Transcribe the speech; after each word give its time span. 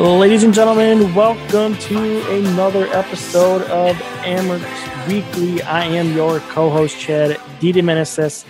Ladies 0.00 0.44
and 0.44 0.54
gentlemen, 0.54 1.14
welcome 1.14 1.76
to 1.76 2.38
another 2.38 2.86
episode 2.86 3.60
of 3.64 3.94
Amerks 4.24 5.06
Weekly. 5.06 5.60
I 5.60 5.84
am 5.84 6.14
your 6.14 6.40
co-host 6.40 6.98
Chad 6.98 7.36
DeDominicis, 7.60 8.46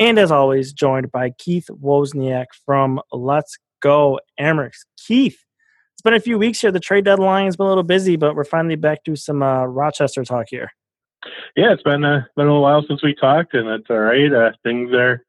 and 0.00 0.18
as 0.18 0.32
always, 0.32 0.72
joined 0.72 1.12
by 1.12 1.30
Keith 1.38 1.68
Wozniak 1.70 2.46
from 2.66 3.00
Let's 3.12 3.58
Go 3.78 4.18
Amerks. 4.40 4.78
Keith, 4.96 5.38
it's 5.94 6.02
been 6.02 6.14
a 6.14 6.20
few 6.20 6.36
weeks 6.36 6.60
here. 6.60 6.72
The 6.72 6.80
trade 6.80 7.04
deadline 7.04 7.44
has 7.44 7.56
been 7.56 7.66
a 7.66 7.68
little 7.68 7.84
busy, 7.84 8.16
but 8.16 8.34
we're 8.34 8.42
finally 8.42 8.74
back 8.74 9.04
to 9.04 9.14
some 9.14 9.40
uh, 9.40 9.66
Rochester 9.66 10.24
talk 10.24 10.46
here. 10.50 10.72
yeah, 11.54 11.72
it's 11.72 11.82
been 11.84 12.04
uh, 12.04 12.24
been 12.34 12.46
a 12.46 12.50
little 12.50 12.62
while 12.62 12.84
since 12.88 13.04
we 13.04 13.14
talked, 13.14 13.54
and 13.54 13.68
that's 13.68 13.88
all 13.88 14.00
right. 14.00 14.32
Uh, 14.32 14.50
things 14.64 14.92
are 14.92 15.24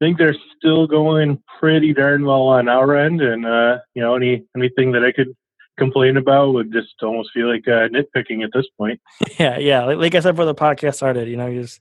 things 0.00 0.20
are 0.20 0.34
still 0.56 0.86
going 0.86 1.40
pretty 1.60 1.92
darn 1.92 2.24
well 2.24 2.48
on 2.48 2.68
our 2.68 2.96
end, 2.96 3.20
and 3.20 3.46
uh, 3.46 3.78
you 3.94 4.02
know, 4.02 4.16
any 4.16 4.44
anything 4.56 4.92
that 4.92 5.04
I 5.04 5.12
could 5.12 5.36
complain 5.78 6.16
about 6.16 6.52
would 6.54 6.72
just 6.72 6.94
almost 7.02 7.30
feel 7.32 7.48
like 7.48 7.66
uh, 7.68 7.88
nitpicking 7.88 8.42
at 8.44 8.50
this 8.52 8.66
point. 8.76 9.00
Yeah, 9.38 9.58
yeah. 9.58 9.84
Like, 9.84 9.98
like 9.98 10.14
I 10.14 10.20
said 10.20 10.32
before 10.32 10.44
the 10.44 10.54
podcast 10.54 10.96
started, 10.96 11.28
you 11.28 11.36
know, 11.36 11.46
you 11.46 11.62
just 11.62 11.80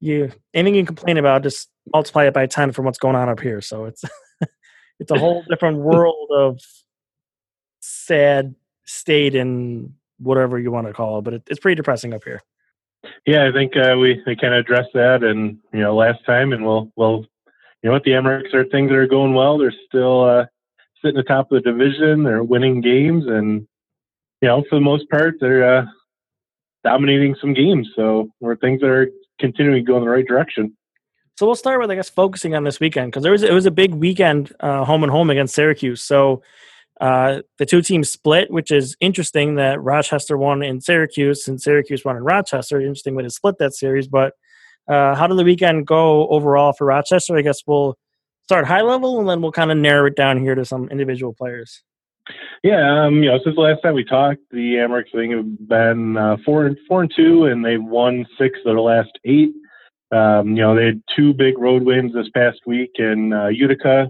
you 0.00 0.32
anything 0.52 0.74
you 0.74 0.84
complain 0.84 1.16
about, 1.16 1.42
just 1.42 1.68
multiply 1.92 2.24
it 2.24 2.34
by 2.34 2.46
ten 2.46 2.72
from 2.72 2.84
what's 2.84 2.98
going 2.98 3.16
on 3.16 3.28
up 3.28 3.40
here. 3.40 3.60
So 3.60 3.84
it's 3.84 4.04
it's 4.98 5.10
a 5.10 5.18
whole 5.18 5.44
different 5.48 5.78
world 5.78 6.30
of 6.34 6.60
sad 7.80 8.54
state 8.84 9.34
and 9.34 9.94
whatever 10.18 10.58
you 10.58 10.70
want 10.70 10.86
to 10.86 10.92
call 10.92 11.18
it. 11.18 11.22
But 11.22 11.34
it, 11.34 11.42
it's 11.48 11.60
pretty 11.60 11.76
depressing 11.76 12.12
up 12.14 12.24
here. 12.24 12.42
Yeah, 13.26 13.48
I 13.48 13.52
think 13.52 13.76
uh, 13.76 13.96
we 13.98 14.22
we 14.26 14.36
kind 14.36 14.54
of 14.54 14.60
addressed 14.60 14.92
that, 14.94 15.22
and 15.22 15.58
you 15.72 15.80
know, 15.80 15.94
last 15.94 16.24
time, 16.26 16.52
and 16.52 16.64
we'll 16.64 16.92
we'll 16.96 17.26
you 17.82 17.88
know 17.88 17.92
what 17.92 18.04
the 18.04 18.12
Amerks 18.12 18.54
are 18.54 18.64
things 18.64 18.90
that 18.90 18.96
are 18.96 19.06
going 19.06 19.34
well. 19.34 19.58
They're 19.58 19.74
still 19.86 20.24
uh, 20.24 20.46
sitting 21.04 21.18
atop 21.18 21.50
of 21.50 21.62
the 21.62 21.70
division. 21.70 22.22
They're 22.22 22.44
winning 22.44 22.80
games, 22.80 23.24
and 23.26 23.66
you 24.40 24.48
know, 24.48 24.64
for 24.68 24.76
the 24.76 24.84
most 24.84 25.08
part, 25.10 25.34
they're 25.40 25.78
uh, 25.78 25.84
dominating 26.84 27.36
some 27.40 27.54
games. 27.54 27.88
So, 27.96 28.28
where 28.38 28.56
things 28.56 28.80
that 28.80 28.88
are 28.88 29.10
continuing 29.40 29.84
to 29.84 29.86
go 29.86 29.96
in 29.96 30.04
the 30.04 30.08
right 30.08 30.26
direction. 30.26 30.76
So 31.38 31.46
we'll 31.46 31.56
start 31.56 31.80
with 31.80 31.90
I 31.90 31.94
guess 31.94 32.10
focusing 32.10 32.54
on 32.54 32.64
this 32.64 32.78
weekend 32.78 33.10
because 33.10 33.22
there 33.22 33.32
was 33.32 33.42
it 33.42 33.52
was 33.52 33.66
a 33.66 33.70
big 33.70 33.94
weekend 33.94 34.52
uh, 34.60 34.84
home 34.84 35.02
and 35.02 35.10
home 35.10 35.30
against 35.30 35.54
Syracuse. 35.54 36.02
So 36.02 36.42
uh, 37.00 37.40
the 37.58 37.66
two 37.66 37.82
teams 37.82 38.10
split, 38.10 38.50
which 38.50 38.70
is 38.70 38.96
interesting 39.00 39.56
that 39.56 39.82
Rochester 39.82 40.36
won 40.36 40.62
in 40.62 40.80
Syracuse 40.80 41.48
and 41.48 41.60
Syracuse 41.60 42.04
won 42.04 42.16
in 42.16 42.22
Rochester. 42.22 42.80
Interesting 42.80 43.14
way 43.14 43.24
to 43.24 43.30
split 43.30 43.58
that 43.58 43.74
series. 43.74 44.06
But 44.06 44.34
uh, 44.88 45.14
how 45.14 45.26
did 45.26 45.38
the 45.38 45.44
weekend 45.44 45.86
go 45.86 46.28
overall 46.28 46.72
for 46.72 46.86
Rochester? 46.86 47.36
I 47.36 47.42
guess 47.42 47.62
we'll 47.66 47.96
start 48.44 48.66
high 48.66 48.82
level 48.82 49.20
and 49.20 49.28
then 49.28 49.40
we'll 49.40 49.52
kind 49.52 49.70
of 49.70 49.78
narrow 49.78 50.06
it 50.06 50.16
down 50.16 50.38
here 50.38 50.54
to 50.54 50.64
some 50.64 50.88
individual 50.88 51.32
players. 51.32 51.82
Yeah, 52.62 53.04
um, 53.04 53.22
you 53.22 53.30
know, 53.30 53.38
since 53.42 53.56
the 53.56 53.62
last 53.62 53.82
time 53.82 53.94
we 53.94 54.04
talked, 54.04 54.40
the 54.50 54.76
Amerks 54.76 55.10
thing 55.12 55.32
have 55.32 55.68
been 55.68 56.16
uh, 56.16 56.36
four 56.44 56.66
and 56.66 56.76
four 56.86 57.02
and 57.02 57.12
two, 57.14 57.46
and 57.46 57.64
they've 57.64 57.82
won 57.82 58.24
six 58.38 58.58
of 58.60 58.64
their 58.64 58.80
last 58.80 59.10
eight. 59.24 59.50
Um, 60.12 60.50
you 60.50 60.62
know, 60.62 60.76
they 60.76 60.86
had 60.86 61.02
two 61.16 61.32
big 61.32 61.58
road 61.58 61.82
wins 61.82 62.12
this 62.12 62.28
past 62.34 62.60
week 62.66 62.90
in 62.96 63.32
uh, 63.32 63.48
Utica, 63.48 64.08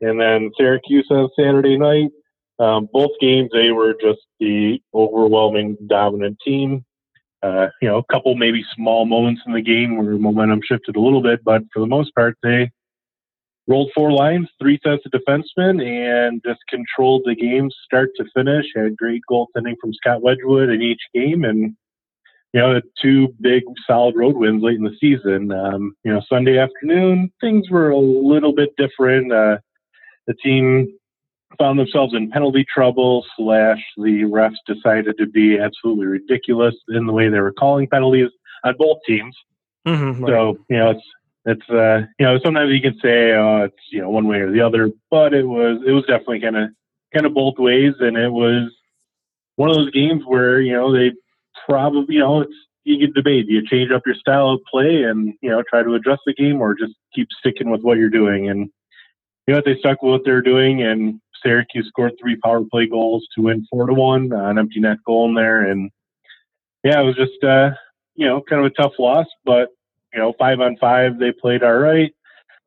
and 0.00 0.20
then 0.20 0.50
Syracuse 0.56 1.06
on 1.10 1.28
Saturday 1.38 1.78
night. 1.78 2.10
Um, 2.58 2.88
both 2.92 3.10
games, 3.20 3.50
they 3.52 3.70
were 3.70 3.94
just 4.00 4.20
the 4.40 4.80
overwhelming 4.92 5.76
dominant 5.86 6.38
team. 6.44 6.84
Uh, 7.44 7.68
you 7.82 7.88
know, 7.88 7.98
a 7.98 8.12
couple 8.12 8.34
maybe 8.36 8.64
small 8.74 9.04
moments 9.04 9.42
in 9.46 9.52
the 9.52 9.60
game 9.60 9.98
where 9.98 10.16
momentum 10.16 10.60
shifted 10.64 10.96
a 10.96 11.00
little 11.00 11.22
bit, 11.22 11.44
but 11.44 11.62
for 11.74 11.80
the 11.80 11.86
most 11.86 12.14
part, 12.14 12.38
they 12.42 12.70
rolled 13.66 13.90
four 13.94 14.12
lines, 14.12 14.48
three 14.58 14.78
sets 14.82 15.02
of 15.04 15.12
defensemen, 15.12 15.84
and 15.84 16.42
just 16.44 16.60
controlled 16.70 17.22
the 17.26 17.34
game 17.34 17.70
start 17.84 18.10
to 18.16 18.24
finish. 18.34 18.64
Had 18.74 18.96
great 18.96 19.20
goaltending 19.30 19.74
from 19.78 19.92
Scott 19.92 20.22
Wedgwood 20.22 20.70
in 20.70 20.80
each 20.80 21.02
game, 21.14 21.44
and 21.44 21.76
you 22.54 22.60
know, 22.60 22.80
two 23.02 23.34
big 23.40 23.64
solid 23.86 24.16
road 24.16 24.36
wins 24.36 24.62
late 24.62 24.78
in 24.78 24.84
the 24.84 24.96
season. 24.98 25.52
Um, 25.52 25.94
you 26.02 26.14
know, 26.14 26.22
Sunday 26.26 26.56
afternoon 26.56 27.30
things 27.42 27.68
were 27.68 27.90
a 27.90 27.98
little 27.98 28.54
bit 28.54 28.70
different. 28.78 29.32
Uh, 29.32 29.58
the 30.26 30.34
team 30.34 30.88
found 31.58 31.78
themselves 31.78 32.14
in 32.14 32.30
penalty 32.30 32.64
trouble. 32.72 33.24
Slash, 33.36 33.82
the 33.96 34.22
refs 34.22 34.56
decided 34.66 35.16
to 35.18 35.26
be 35.26 35.58
absolutely 35.58 36.06
ridiculous 36.06 36.74
in 36.88 37.06
the 37.06 37.12
way 37.12 37.28
they 37.28 37.40
were 37.40 37.52
calling 37.52 37.88
penalties 37.88 38.30
on 38.64 38.74
both 38.78 38.98
teams. 39.06 39.36
Mm-hmm, 39.86 40.26
So 40.26 40.58
you 40.68 40.76
know, 40.76 40.90
it's 40.90 41.04
it's 41.44 41.70
uh, 41.70 42.06
you 42.18 42.26
know 42.26 42.38
sometimes 42.42 42.72
you 42.72 42.80
can 42.80 42.98
say 43.00 43.32
uh, 43.32 43.64
it's 43.64 43.82
you 43.90 44.00
know 44.00 44.10
one 44.10 44.26
way 44.26 44.38
or 44.38 44.50
the 44.50 44.60
other, 44.60 44.90
but 45.10 45.34
it 45.34 45.44
was 45.44 45.80
it 45.86 45.92
was 45.92 46.04
definitely 46.06 46.40
kind 46.40 46.56
of 46.56 46.70
kind 47.12 47.26
of 47.26 47.34
both 47.34 47.58
ways, 47.58 47.94
and 48.00 48.16
it 48.16 48.30
was 48.30 48.70
one 49.56 49.70
of 49.70 49.76
those 49.76 49.90
games 49.90 50.22
where 50.26 50.60
you 50.60 50.72
know 50.72 50.92
they 50.92 51.12
probably 51.68 52.14
you 52.14 52.20
know 52.20 52.40
it's 52.40 52.54
you 52.84 52.98
can 52.98 53.12
debate. 53.12 53.46
Do 53.46 53.54
you 53.54 53.66
change 53.66 53.90
up 53.90 54.02
your 54.06 54.14
style 54.14 54.50
of 54.50 54.60
play 54.70 55.02
and 55.02 55.34
you 55.42 55.50
know 55.50 55.62
try 55.68 55.82
to 55.82 55.94
adjust 55.94 56.22
the 56.26 56.34
game, 56.34 56.60
or 56.60 56.74
just 56.74 56.94
keep 57.14 57.28
sticking 57.38 57.70
with 57.70 57.82
what 57.82 57.98
you're 57.98 58.10
doing? 58.10 58.48
And 58.48 58.70
you 59.46 59.54
know 59.54 59.60
they 59.64 59.76
stuck 59.78 60.02
with 60.02 60.12
what 60.12 60.22
they're 60.24 60.42
doing, 60.42 60.82
and 60.82 61.20
Syracuse 61.44 61.86
scored 61.88 62.12
three 62.20 62.36
power 62.36 62.62
play 62.70 62.86
goals 62.86 63.26
to 63.34 63.42
win 63.42 63.66
four 63.70 63.86
to 63.86 63.94
one, 63.94 64.32
uh, 64.32 64.48
an 64.48 64.58
empty 64.58 64.80
net 64.80 64.98
goal 65.06 65.28
in 65.28 65.34
there, 65.34 65.70
and 65.70 65.90
yeah, 66.82 67.00
it 67.00 67.04
was 67.04 67.16
just 67.16 67.42
uh, 67.44 67.70
you 68.14 68.26
know 68.26 68.42
kind 68.48 68.64
of 68.64 68.70
a 68.70 68.82
tough 68.82 68.92
loss, 68.98 69.26
but 69.44 69.68
you 70.12 70.20
know 70.20 70.34
five 70.38 70.60
on 70.60 70.76
five 70.80 71.18
they 71.18 71.32
played 71.32 71.62
all 71.62 71.78
right. 71.78 72.12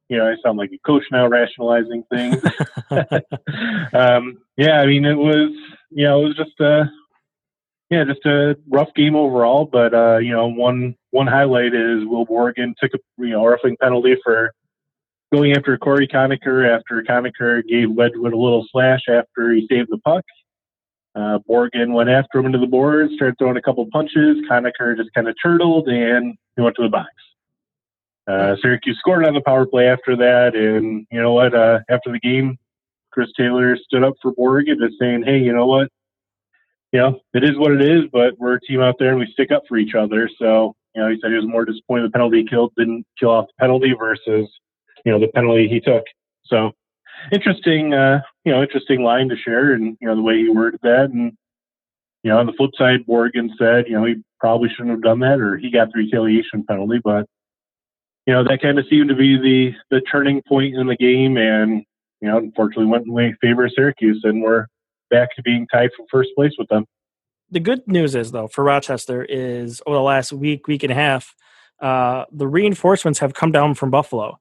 You 0.10 0.18
know, 0.18 0.28
I 0.28 0.36
sound 0.42 0.58
like 0.58 0.72
a 0.72 0.78
coach 0.86 1.04
now 1.12 1.28
rationalizing 1.28 2.04
things. 2.10 2.42
um, 3.94 4.38
yeah, 4.56 4.80
I 4.80 4.86
mean 4.86 5.06
it 5.06 5.18
was 5.18 5.52
you 5.90 6.06
know 6.06 6.22
it 6.22 6.28
was 6.28 6.38
just 6.38 6.60
a 6.60 6.90
yeah 7.90 8.04
just 8.04 8.26
a 8.26 8.58
rough 8.70 8.94
game 8.96 9.16
overall, 9.16 9.66
but 9.66 9.94
uh, 9.94 10.18
you 10.18 10.32
know 10.32 10.48
one 10.48 10.96
one 11.12 11.28
highlight 11.28 11.74
is 11.74 12.06
Will 12.06 12.26
Borgen 12.26 12.74
took 12.80 12.94
a 12.94 13.00
you 13.18 13.30
know 13.30 13.46
roughing 13.46 13.78
penalty 13.82 14.16
for 14.24 14.54
going 15.34 15.54
after 15.54 15.78
Corey 15.78 16.08
Conacher 16.08 16.68
after 16.68 17.04
Conacher 17.04 17.66
gave 17.68 17.92
Wedgwood 17.92 18.34
a 18.34 18.38
little 18.38 18.66
slash 18.72 19.02
after 19.10 19.52
he 19.52 19.68
saved 19.70 19.90
the 19.90 19.98
puck. 20.00 20.24
Uh, 21.16 21.40
Borgen 21.50 21.94
went 21.94 22.10
after 22.10 22.40
him 22.40 22.46
into 22.46 22.60
the 22.60 22.68
boards, 22.68 23.14
started 23.16 23.36
throwing 23.40 23.58
a 23.58 23.62
couple 23.62 23.86
punches. 23.92 24.38
Conacher 24.50 24.96
just 24.96 25.12
kind 25.14 25.28
of 25.28 25.36
turtled 25.42 25.88
and 25.88 26.36
he 26.56 26.62
went 26.62 26.76
to 26.76 26.84
the 26.84 26.90
box. 26.90 27.10
Uh, 28.28 28.56
Syracuse 28.62 28.98
scored 29.00 29.26
on 29.26 29.34
the 29.34 29.42
power 29.42 29.66
play 29.66 29.88
after 29.88 30.16
that, 30.18 30.54
and 30.54 31.08
you 31.12 31.22
know 31.22 31.32
what? 31.34 31.56
Uh, 31.56 31.80
after 31.90 32.12
the 32.12 32.20
game, 32.20 32.58
Chris 33.12 33.30
Taylor 33.38 33.78
stood 33.78 34.04
up 34.04 34.16
for 34.22 34.34
Borgen, 34.34 34.80
just 34.80 35.00
saying, 35.00 35.24
"Hey, 35.24 35.40
you 35.40 35.54
know 35.54 35.66
what? 35.66 35.90
You 36.92 37.00
know 37.00 37.20
it 37.34 37.44
is 37.44 37.58
what 37.58 37.72
it 37.72 37.82
is, 37.82 38.04
but 38.12 38.38
we're 38.38 38.56
a 38.56 38.62
team 38.62 38.82
out 38.82 38.96
there 39.00 39.12
and 39.12 39.20
we 39.20 39.28
stick 39.32 39.52
up 39.52 39.64
for 39.68 39.78
each 39.78 39.96
other." 39.96 40.30
So, 40.38 40.76
you 40.94 41.02
know, 41.02 41.10
he 41.10 41.18
said 41.22 41.32
he 41.32 41.38
was 41.38 41.48
more 41.48 41.64
disappointed 41.64 42.08
the 42.08 42.12
penalty 42.12 42.40
he 42.42 42.48
killed 42.48 42.74
didn't 42.78 43.06
kill 43.18 43.30
off 43.30 43.48
the 43.48 43.54
penalty 43.62 43.94
versus, 43.98 44.50
you 45.08 45.14
know, 45.14 45.20
the 45.20 45.30
penalty 45.30 45.70
he 45.70 45.80
took. 45.80 46.04
So, 46.48 46.74
interesting, 47.32 47.94
uh, 47.94 48.20
you 48.44 48.52
know, 48.52 48.62
interesting 48.62 49.04
line 49.04 49.30
to 49.30 49.38
share, 49.38 49.72
and 49.72 49.98
you 50.02 50.08
know 50.08 50.18
the 50.18 50.22
way 50.22 50.36
he 50.36 50.50
worded 50.50 50.82
that, 50.84 51.12
and 51.14 51.32
you 52.24 52.30
know, 52.30 52.40
on 52.40 52.46
the 52.46 52.52
flip 52.52 52.72
side, 52.78 53.06
Borgen 53.08 53.52
said, 53.58 53.86
you 53.88 53.94
know, 53.94 54.04
he 54.04 54.16
probably 54.38 54.68
shouldn't 54.68 54.90
have 54.90 55.02
done 55.02 55.20
that, 55.22 55.40
or 55.40 55.56
he 55.56 55.72
got 55.72 55.94
the 55.94 56.00
retaliation 56.00 56.66
penalty, 56.68 57.00
but 57.02 57.26
you 58.26 58.34
know, 58.34 58.44
that 58.44 58.62
kind 58.62 58.78
of 58.78 58.86
seemed 58.90 59.08
to 59.08 59.16
be 59.16 59.38
the 59.38 59.72
the 59.90 60.02
turning 60.02 60.42
point 60.46 60.76
in 60.76 60.88
the 60.88 60.98
game, 60.98 61.38
and 61.38 61.86
you 62.20 62.28
know, 62.28 62.38
unfortunately, 62.38 62.88
went 62.88 63.08
in 63.08 63.38
favor 63.40 63.64
of 63.64 63.72
Syracuse, 63.74 64.20
and 64.26 64.42
we're 64.42 64.66
back 65.10 65.34
to 65.38 65.42
being 65.42 65.68
tied 65.72 65.92
for 65.96 66.06
first 66.12 66.32
place 66.36 66.52
with 66.58 66.68
them. 66.68 66.84
the 67.50 67.62
good 67.62 67.88
news 67.88 68.14
is 68.14 68.34
though 68.34 68.50
for 68.50 68.66
Rochester 68.66 69.24
is 69.24 69.82
over 69.88 69.96
the 69.96 70.02
last 70.02 70.34
week, 70.34 70.68
week 70.68 70.84
and 70.84 70.92
a 70.92 70.96
half, 70.96 71.34
uh, 71.80 72.26
the 72.30 72.46
reinforcements 72.46 73.20
have 73.20 73.34
come 73.34 73.54
down 73.54 73.74
from 73.74 73.90
Buffalo. 73.90 74.38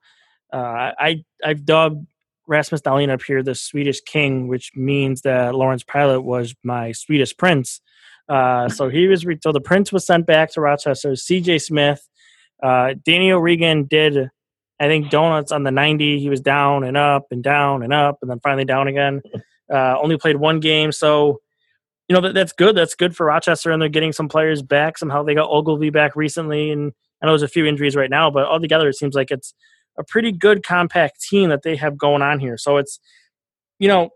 Uh, 0.57 0.93
I 0.99 1.25
I've 1.45 1.65
dubbed 1.65 2.07
Rasmus 2.47 2.81
Dahlin 2.81 3.11
up 3.11 3.23
here 3.23 3.43
the 3.43 3.55
Swedish 3.55 4.01
king, 4.01 4.49
which 4.49 4.71
means 4.75 5.23
that 5.23 5.55
Lawrence 5.55 5.85
Pilut 5.85 6.25
was 6.25 6.55
my 6.65 6.93
Swedish 6.93 7.37
prince. 7.37 7.81
Uh, 8.29 8.69
so 8.69 8.89
he 8.89 9.07
was 9.07 9.27
re- 9.27 9.39
so 9.43 9.53
the 9.53 9.61
prince 9.61 9.93
was 9.93 10.07
sent 10.07 10.27
back 10.27 10.53
to 10.53 10.61
Rochester. 10.61 11.15
C.J. 11.15 11.59
Smith, 11.59 12.09
uh, 12.63 12.95
Danny 13.05 13.31
O'Regan 13.31 13.85
did 13.85 14.31
I 14.79 14.89
think 14.89 15.11
Donuts 15.11 15.53
on 15.53 15.63
the 15.63 15.71
90, 15.71 16.19
he 16.19 16.29
was 16.29 16.41
down 16.41 16.85
and 16.85 16.97
up 16.97 17.27
and 17.31 17.43
down 17.43 17.83
and 17.83 17.93
up 17.93 18.19
and 18.21 18.31
then 18.31 18.41
finally 18.41 18.65
down 18.65 18.89
again. 18.89 19.23
Uh, 19.73 19.99
only 20.01 20.17
played 20.17 20.37
one 20.37 20.61
game. 20.61 20.93
So, 20.93 21.41
you 22.09 22.15
know, 22.15 22.21
that, 22.21 22.35
that's 22.35 22.53
good. 22.53 22.77
That's 22.77 22.95
good 22.95 23.17
for 23.17 23.27
Rochester. 23.27 23.71
And 23.71 23.81
they're 23.81 23.89
getting 23.89 24.13
some 24.13 24.29
players 24.29 24.63
back. 24.63 24.99
Somehow 24.99 25.23
they 25.23 25.35
got 25.35 25.51
Oglevie 25.51 25.93
back 25.93 26.15
recently. 26.15 26.71
And 26.71 26.93
I 27.21 27.27
know 27.27 27.33
there's 27.33 27.43
a 27.43 27.49
few 27.49 27.67
injuries 27.67 27.97
right 27.97 28.11
now, 28.11 28.31
but 28.31 28.47
altogether, 28.47 28.89
it 28.89 28.97
seems 28.97 29.15
like 29.15 29.31
it's 29.31 29.55
a 29.99 30.05
pretty 30.05 30.33
good 30.33 30.63
compact 30.63 31.21
team 31.23 31.51
that 31.51 31.63
they 31.63 31.77
have 31.77 31.97
going 31.97 32.23
on 32.23 32.39
here. 32.39 32.57
So 32.57 32.77
it's, 32.77 32.99
you 33.79 33.89
know, 33.89 34.11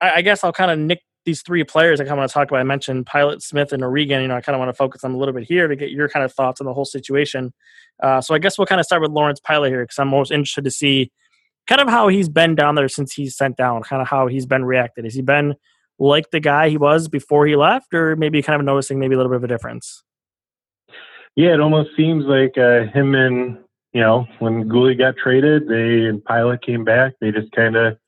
I, 0.00 0.16
I 0.16 0.22
guess 0.22 0.44
I'll 0.44 0.52
kind 0.52 0.70
of 0.70 0.78
nick 0.78 1.00
these 1.26 1.42
three 1.42 1.64
players 1.64 2.00
I 2.00 2.04
kind 2.04 2.12
of 2.12 2.18
want 2.18 2.30
to 2.30 2.34
talk 2.34 2.48
about. 2.48 2.60
I 2.60 2.64
mentioned 2.64 3.06
Pilut, 3.06 3.42
Smith, 3.42 3.72
and 3.72 3.84
O'Regan. 3.84 4.22
You 4.22 4.28
know, 4.28 4.36
I 4.36 4.40
kind 4.40 4.54
of 4.54 4.58
want 4.58 4.70
to 4.70 4.74
focus 4.74 5.04
on 5.04 5.12
a 5.12 5.16
little 5.16 5.34
bit 5.34 5.44
here 5.44 5.68
to 5.68 5.76
get 5.76 5.90
your 5.90 6.08
kind 6.08 6.24
of 6.24 6.32
thoughts 6.32 6.60
on 6.60 6.66
the 6.66 6.74
whole 6.74 6.84
situation. 6.84 7.52
Uh, 8.02 8.20
so 8.20 8.34
I 8.34 8.38
guess 8.38 8.56
we'll 8.56 8.66
kind 8.66 8.80
of 8.80 8.86
start 8.86 9.02
with 9.02 9.10
Lawrence 9.10 9.40
Pilut 9.40 9.68
here 9.68 9.84
because 9.84 9.98
I'm 9.98 10.08
most 10.08 10.30
interested 10.30 10.64
to 10.64 10.70
see 10.70 11.12
kind 11.66 11.80
of 11.80 11.88
how 11.88 12.08
he's 12.08 12.28
been 12.28 12.54
down 12.54 12.74
there 12.74 12.88
since 12.88 13.12
he's 13.12 13.36
sent 13.36 13.56
down, 13.56 13.82
kind 13.82 14.00
of 14.00 14.08
how 14.08 14.26
he's 14.26 14.46
been 14.46 14.64
reacted. 14.64 15.04
Has 15.04 15.14
he 15.14 15.22
been 15.22 15.54
like 15.98 16.30
the 16.30 16.40
guy 16.40 16.70
he 16.70 16.78
was 16.78 17.08
before 17.08 17.46
he 17.46 17.54
left, 17.56 17.92
or 17.92 18.16
maybe 18.16 18.40
kind 18.42 18.58
of 18.58 18.64
noticing 18.64 18.98
maybe 18.98 19.14
a 19.14 19.18
little 19.18 19.30
bit 19.30 19.36
of 19.36 19.44
a 19.44 19.48
difference? 19.48 20.02
Yeah, 21.36 21.54
it 21.54 21.60
almost 21.60 21.90
seems 21.96 22.24
like 22.24 22.56
uh, 22.58 22.90
him 22.92 23.14
and 23.14 23.58
you 23.92 24.00
know 24.00 24.26
when 24.38 24.68
Guhle 24.68 24.96
got 24.96 25.16
traded, 25.16 25.68
they 25.68 26.06
and 26.06 26.22
Pilut 26.24 26.62
came 26.62 26.84
back. 26.84 27.14
They 27.20 27.32
just 27.32 27.52
kind 27.52 27.76
of 27.76 27.98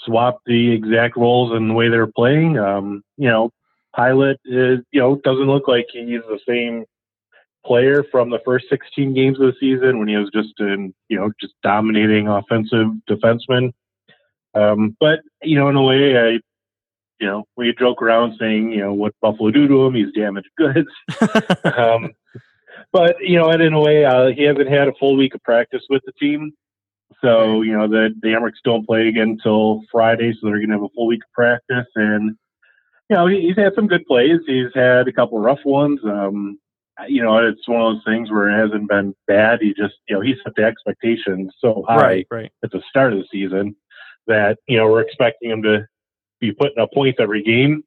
swapped 0.00 0.44
the 0.46 0.72
exact 0.72 1.16
roles 1.16 1.52
and 1.52 1.70
the 1.70 1.74
way 1.74 1.88
they're 1.88 2.06
playing. 2.06 2.58
Um, 2.58 3.02
you 3.16 3.28
know, 3.28 3.50
Pilut 3.96 4.36
is 4.44 4.80
you 4.92 5.00
know 5.00 5.16
doesn't 5.16 5.46
look 5.46 5.68
like 5.68 5.86
he's 5.92 6.22
the 6.28 6.40
same 6.48 6.84
player 7.64 8.04
from 8.10 8.28
the 8.28 8.40
first 8.44 8.66
16 8.68 9.14
games 9.14 9.40
of 9.40 9.46
the 9.46 9.54
season 9.58 9.98
when 9.98 10.08
he 10.08 10.16
was 10.16 10.28
just 10.34 10.52
in 10.58 10.94
you 11.08 11.18
know 11.18 11.30
just 11.40 11.54
dominating 11.62 12.28
offensive 12.28 12.88
defenseman. 13.08 13.72
Um, 14.54 14.96
but 15.00 15.20
you 15.42 15.58
know, 15.58 15.68
in 15.68 15.76
a 15.76 15.82
way, 15.82 16.16
I 16.18 16.40
you 17.20 17.26
know, 17.26 17.44
we 17.56 17.74
joke 17.78 18.02
around 18.02 18.36
saying, 18.38 18.72
you 18.72 18.80
know, 18.80 18.92
what 18.92 19.14
Buffalo 19.20 19.50
do 19.50 19.68
to 19.68 19.86
him, 19.86 19.94
he's 19.94 20.12
damaged 20.12 20.50
goods. 20.56 20.88
um, 21.64 22.12
but 22.94 23.16
you 23.20 23.36
know, 23.36 23.50
and 23.50 23.60
in 23.60 23.72
a 23.72 23.80
way, 23.80 24.04
uh, 24.04 24.28
he 24.28 24.44
hasn't 24.44 24.68
had 24.68 24.86
a 24.86 24.94
full 25.00 25.16
week 25.16 25.34
of 25.34 25.42
practice 25.42 25.82
with 25.90 26.02
the 26.06 26.12
team. 26.12 26.52
So 27.20 27.62
you 27.62 27.76
know, 27.76 27.88
the 27.88 28.14
the 28.22 28.28
Amerks 28.28 28.62
don't 28.64 28.86
play 28.86 29.08
again 29.08 29.30
until 29.30 29.82
Friday, 29.90 30.32
so 30.32 30.46
they're 30.46 30.58
going 30.58 30.68
to 30.68 30.76
have 30.76 30.84
a 30.84 30.94
full 30.94 31.08
week 31.08 31.22
of 31.26 31.32
practice. 31.32 31.90
And 31.96 32.36
you 33.10 33.16
know, 33.16 33.26
he, 33.26 33.40
he's 33.40 33.56
had 33.56 33.74
some 33.74 33.88
good 33.88 34.06
plays. 34.06 34.38
He's 34.46 34.72
had 34.74 35.08
a 35.08 35.12
couple 35.12 35.40
rough 35.40 35.64
ones. 35.64 35.98
Um, 36.04 36.60
you 37.08 37.20
know, 37.20 37.36
it's 37.38 37.66
one 37.66 37.80
of 37.80 37.94
those 37.94 38.04
things 38.04 38.30
where 38.30 38.48
it 38.48 38.62
hasn't 38.62 38.88
been 38.88 39.12
bad. 39.26 39.58
He 39.60 39.74
just, 39.74 39.94
you 40.08 40.14
know, 40.14 40.20
he 40.20 40.36
set 40.44 40.54
the 40.54 40.62
expectations 40.62 41.52
so 41.58 41.84
high 41.88 41.96
right, 41.96 42.26
right. 42.30 42.52
at 42.62 42.70
the 42.70 42.80
start 42.88 43.12
of 43.12 43.18
the 43.18 43.26
season 43.32 43.74
that 44.28 44.58
you 44.68 44.76
know 44.76 44.86
we're 44.86 45.02
expecting 45.02 45.50
him 45.50 45.62
to 45.64 45.86
be 46.40 46.52
putting 46.52 46.78
up 46.78 46.92
points 46.92 47.18
every 47.20 47.42
game. 47.42 47.82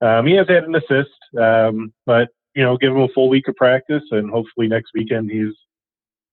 Um, 0.00 0.26
he 0.26 0.34
has 0.34 0.48
had 0.48 0.64
an 0.64 0.74
assist, 0.74 1.10
um, 1.38 1.92
but 2.04 2.28
you 2.54 2.62
know, 2.62 2.76
give 2.76 2.92
him 2.92 3.02
a 3.02 3.08
full 3.08 3.28
week 3.28 3.48
of 3.48 3.56
practice, 3.56 4.02
and 4.10 4.30
hopefully 4.30 4.68
next 4.68 4.90
weekend 4.94 5.30
he's 5.30 5.54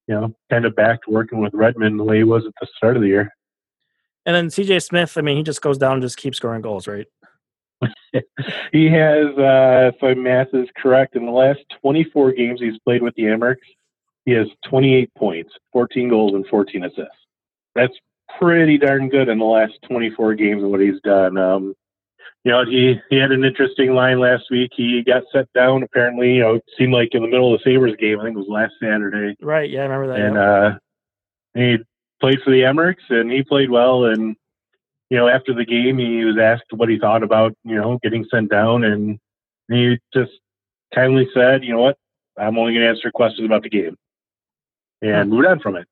you 0.08 0.16
know 0.16 0.34
kind 0.50 0.66
of 0.66 0.76
back 0.76 1.04
to 1.04 1.12
working 1.12 1.40
with 1.40 1.54
Redmond 1.54 2.00
the 2.00 2.04
way 2.04 2.18
he 2.18 2.24
was 2.24 2.46
at 2.46 2.54
the 2.60 2.68
start 2.78 2.96
of 2.96 3.02
the 3.02 3.10
year. 3.10 3.32
And 4.26 4.36
then 4.36 4.48
CJ 4.48 4.84
Smith, 4.84 5.18
I 5.18 5.22
mean, 5.22 5.38
he 5.38 5.44
just 5.44 5.62
goes 5.62 5.78
down 5.78 5.94
and 5.94 6.02
just 6.02 6.18
keeps 6.18 6.36
scoring 6.36 6.62
goals, 6.62 6.86
right? 6.86 7.08
he 8.74 8.90
has, 8.90 9.28
uh, 9.38 9.92
if 9.94 10.02
my 10.02 10.16
math 10.16 10.54
is 10.54 10.68
correct, 10.76 11.16
in 11.16 11.26
the 11.26 11.32
last 11.32 11.62
24 11.82 12.34
games 12.34 12.60
he's 12.60 12.78
played 12.80 13.02
with 13.02 13.16
the 13.16 13.24
Amerks, 13.24 13.66
he 14.26 14.34
has 14.34 14.48
28 14.70 15.10
points, 15.18 15.54
14 15.72 16.10
goals, 16.10 16.34
and 16.34 16.46
14 16.48 16.84
assists. 16.84 17.08
That's 17.74 17.94
pretty 18.38 18.78
darn 18.78 19.08
good 19.08 19.30
in 19.30 19.40
the 19.40 19.46
last 19.46 19.76
24 19.88 20.36
games 20.36 20.62
of 20.62 20.72
what 20.72 20.82
he's 20.82 21.00
done. 21.06 21.38
Um, 21.38 21.74
you 22.44 22.52
know, 22.52 22.66
he, 22.66 23.00
he 23.10 23.18
had 23.18 23.32
an 23.32 23.44
interesting 23.44 23.94
line 23.94 24.20
last 24.20 24.46
week. 24.50 24.72
He 24.76 25.04
got 25.04 25.24
set 25.34 25.52
down, 25.54 25.84
apparently, 25.84 26.36
you 26.36 26.42
know, 26.42 26.56
it 26.56 26.64
seemed 26.78 26.94
like 26.94 27.10
in 27.14 27.22
the 27.22 27.28
middle 27.28 27.54
of 27.54 27.60
the 27.60 27.70
Sabres 27.70 27.96
game, 27.98 28.20
I 28.20 28.24
think 28.24 28.36
it 28.36 28.40
was 28.40 28.48
last 28.48 28.74
Saturday. 28.82 29.36
Right. 29.42 29.70
Yeah, 29.70 29.82
I 29.82 29.86
remember 29.86 30.08
that. 30.08 30.26
And 30.26 30.36
yeah. 30.36 30.52
uh, 30.52 30.78
he 31.54 31.78
played 32.22 32.42
for 32.44 32.52
the 32.52 32.62
Amerks, 32.62 33.10
and 33.10 33.32
he 33.32 33.44
played 33.44 33.70
well. 33.70 34.06
And, 34.06 34.36
you 35.10 35.18
know, 35.18 35.28
after 35.28 35.54
the 35.54 35.66
game, 35.66 35.98
he 35.98 36.24
was 36.26 36.38
asked 36.38 36.72
what 36.72 36.90
he 36.90 37.00
thought 37.00 37.24
about, 37.24 37.54
you 37.64 37.76
know, 37.76 38.00
getting 38.02 38.26
sent 38.32 38.50
down. 38.50 38.84
And 38.84 39.20
he 39.70 39.98
just 40.14 40.32
kindly 40.94 41.28
said, 41.34 41.64
you 41.64 41.74
know 41.74 41.82
what, 41.82 41.98
I'm 42.38 42.58
only 42.58 42.74
going 42.74 42.84
to 42.84 42.90
answer 42.90 43.12
questions 43.12 43.46
about 43.46 43.64
the 43.64 43.70
game 43.70 43.98
and 45.02 45.30
moved 45.30 45.48
on 45.48 45.60
from 45.60 45.76
it. 45.76 45.88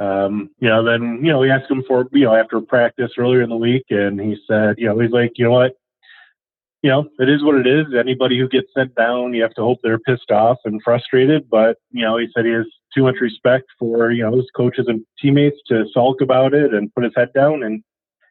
Um, 0.00 0.48
you 0.58 0.68
know, 0.68 0.82
then, 0.82 1.18
you 1.22 1.30
know, 1.30 1.38
we 1.38 1.50
asked 1.50 1.70
him 1.70 1.84
for, 1.86 2.08
you 2.12 2.24
know, 2.24 2.34
after 2.34 2.60
practice 2.62 3.12
earlier 3.18 3.42
in 3.42 3.50
the 3.50 3.56
week, 3.56 3.84
and 3.90 4.18
he 4.18 4.36
said, 4.48 4.76
you 4.78 4.86
know, 4.86 4.98
he's 4.98 5.10
like, 5.10 5.32
you 5.36 5.44
know 5.44 5.50
what, 5.50 5.76
you 6.82 6.88
know, 6.88 7.06
it 7.18 7.28
is 7.28 7.44
what 7.44 7.56
it 7.56 7.66
is. 7.66 7.86
Anybody 7.94 8.38
who 8.38 8.48
gets 8.48 8.68
sent 8.74 8.94
down, 8.94 9.34
you 9.34 9.42
have 9.42 9.54
to 9.54 9.62
hope 9.62 9.80
they're 9.82 9.98
pissed 9.98 10.30
off 10.30 10.56
and 10.64 10.82
frustrated. 10.82 11.50
But, 11.50 11.76
you 11.90 12.02
know, 12.02 12.16
he 12.16 12.28
said 12.34 12.46
he 12.46 12.52
has 12.52 12.64
too 12.94 13.02
much 13.02 13.16
respect 13.20 13.66
for, 13.78 14.10
you 14.10 14.22
know, 14.22 14.34
his 14.34 14.50
coaches 14.56 14.86
and 14.88 15.04
teammates 15.20 15.58
to 15.68 15.84
sulk 15.92 16.22
about 16.22 16.54
it 16.54 16.72
and 16.72 16.92
put 16.94 17.04
his 17.04 17.12
head 17.14 17.28
down. 17.34 17.62
And, 17.62 17.82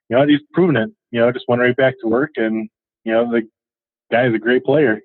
you 0.09 0.17
know, 0.17 0.25
he's 0.25 0.39
proven 0.53 0.75
it, 0.75 0.89
you 1.11 1.19
know, 1.19 1.31
just 1.31 1.45
went 1.47 1.61
right 1.61 1.77
back 1.77 1.93
to 2.01 2.07
work. 2.07 2.31
And, 2.37 2.67
you 3.03 3.11
know, 3.11 3.31
the 3.31 3.43
guy 4.11 4.25
is 4.25 4.33
a 4.33 4.39
great 4.39 4.65
player. 4.65 5.01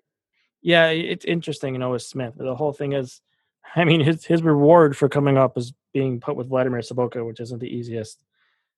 Yeah, 0.63 0.89
it's 0.89 1.27
interesting, 1.27 1.75
you 1.75 1.79
know, 1.79 1.91
with 1.91 2.03
Smith. 2.03 2.33
The 2.39 2.55
whole 2.55 2.73
thing 2.73 2.95
is, 2.95 3.21
I 3.77 3.85
mean, 3.85 4.01
his 4.01 4.25
his 4.25 4.43
reward 4.43 4.97
for 4.97 5.11
coming 5.11 5.37
up 5.37 5.59
is 5.59 5.75
being 5.95 6.21
put 6.21 6.37
with 6.37 6.49
Vladimir 6.49 6.81
Sobotka, 6.81 7.27
which 7.27 7.41
isn't 7.41 7.61
the 7.61 7.75
easiest 7.75 8.23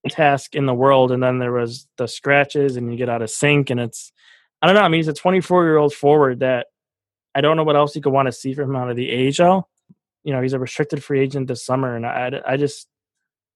task 0.08 0.54
in 0.54 0.66
the 0.66 0.74
world. 0.74 1.10
And 1.10 1.20
then 1.22 1.38
there 1.40 1.52
was 1.52 1.88
the 1.96 2.06
scratches, 2.06 2.76
and 2.76 2.92
you 2.92 2.96
get 2.96 3.08
out 3.08 3.22
of 3.22 3.30
sync, 3.30 3.70
and 3.70 3.80
it's 3.80 4.12
I 4.62 4.66
don't 4.66 4.76
know. 4.76 4.82
I 4.82 4.88
mean, 4.88 4.98
he's 4.98 5.08
a 5.08 5.12
24 5.12 5.64
year 5.64 5.76
old 5.76 5.94
forward 5.94 6.40
that 6.40 6.68
I 7.34 7.40
don't 7.40 7.56
know 7.56 7.64
what 7.64 7.76
else 7.76 7.94
you 7.94 8.02
could 8.02 8.12
want 8.12 8.26
to 8.26 8.32
see 8.32 8.54
from 8.54 8.70
him 8.70 8.76
out 8.76 8.90
of 8.90 8.96
the 8.96 9.34
AHL. 9.40 9.68
You 10.24 10.32
know, 10.32 10.42
he's 10.42 10.55
a 10.55 10.58
restricted 10.58 11.05
free 11.05 11.20
agent 11.20 11.48
this 11.48 11.64
summer, 11.64 11.94
and 11.94 12.06
I, 12.06 12.41
I 12.46 12.56
just, 12.56 12.88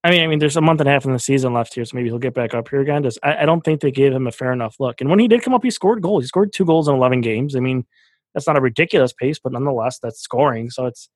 I 0.04 0.10
mean, 0.10 0.22
I 0.22 0.26
mean, 0.26 0.38
there's 0.38 0.56
a 0.56 0.60
month 0.60 0.80
and 0.80 0.88
a 0.88 0.92
half 0.92 1.04
in 1.04 1.12
the 1.12 1.18
season 1.18 1.52
left 1.52 1.74
here, 1.74 1.84
so 1.84 1.96
maybe 1.96 2.08
he'll 2.08 2.18
get 2.18 2.34
back 2.34 2.54
up 2.54 2.68
here 2.68 2.80
again. 2.80 3.02
Just, 3.02 3.18
I, 3.22 3.38
I 3.38 3.46
don't 3.46 3.62
think 3.64 3.80
they 3.80 3.90
gave 3.90 4.12
him 4.12 4.26
a 4.26 4.32
fair 4.32 4.52
enough 4.52 4.76
look. 4.78 5.00
And 5.00 5.10
when 5.10 5.18
he 5.18 5.26
did 5.26 5.42
come 5.42 5.54
up, 5.54 5.64
he 5.64 5.70
scored 5.70 6.02
goals. 6.02 6.24
He 6.24 6.28
scored 6.28 6.52
two 6.52 6.64
goals 6.64 6.86
in 6.86 6.94
11 6.94 7.22
games. 7.22 7.56
I 7.56 7.60
mean, 7.60 7.86
that's 8.34 8.46
not 8.46 8.58
a 8.58 8.60
ridiculous 8.60 9.12
pace, 9.12 9.40
but 9.42 9.52
nonetheless, 9.52 9.98
that's 9.98 10.20
scoring. 10.20 10.70
So 10.70 10.86
it's, 10.86 11.08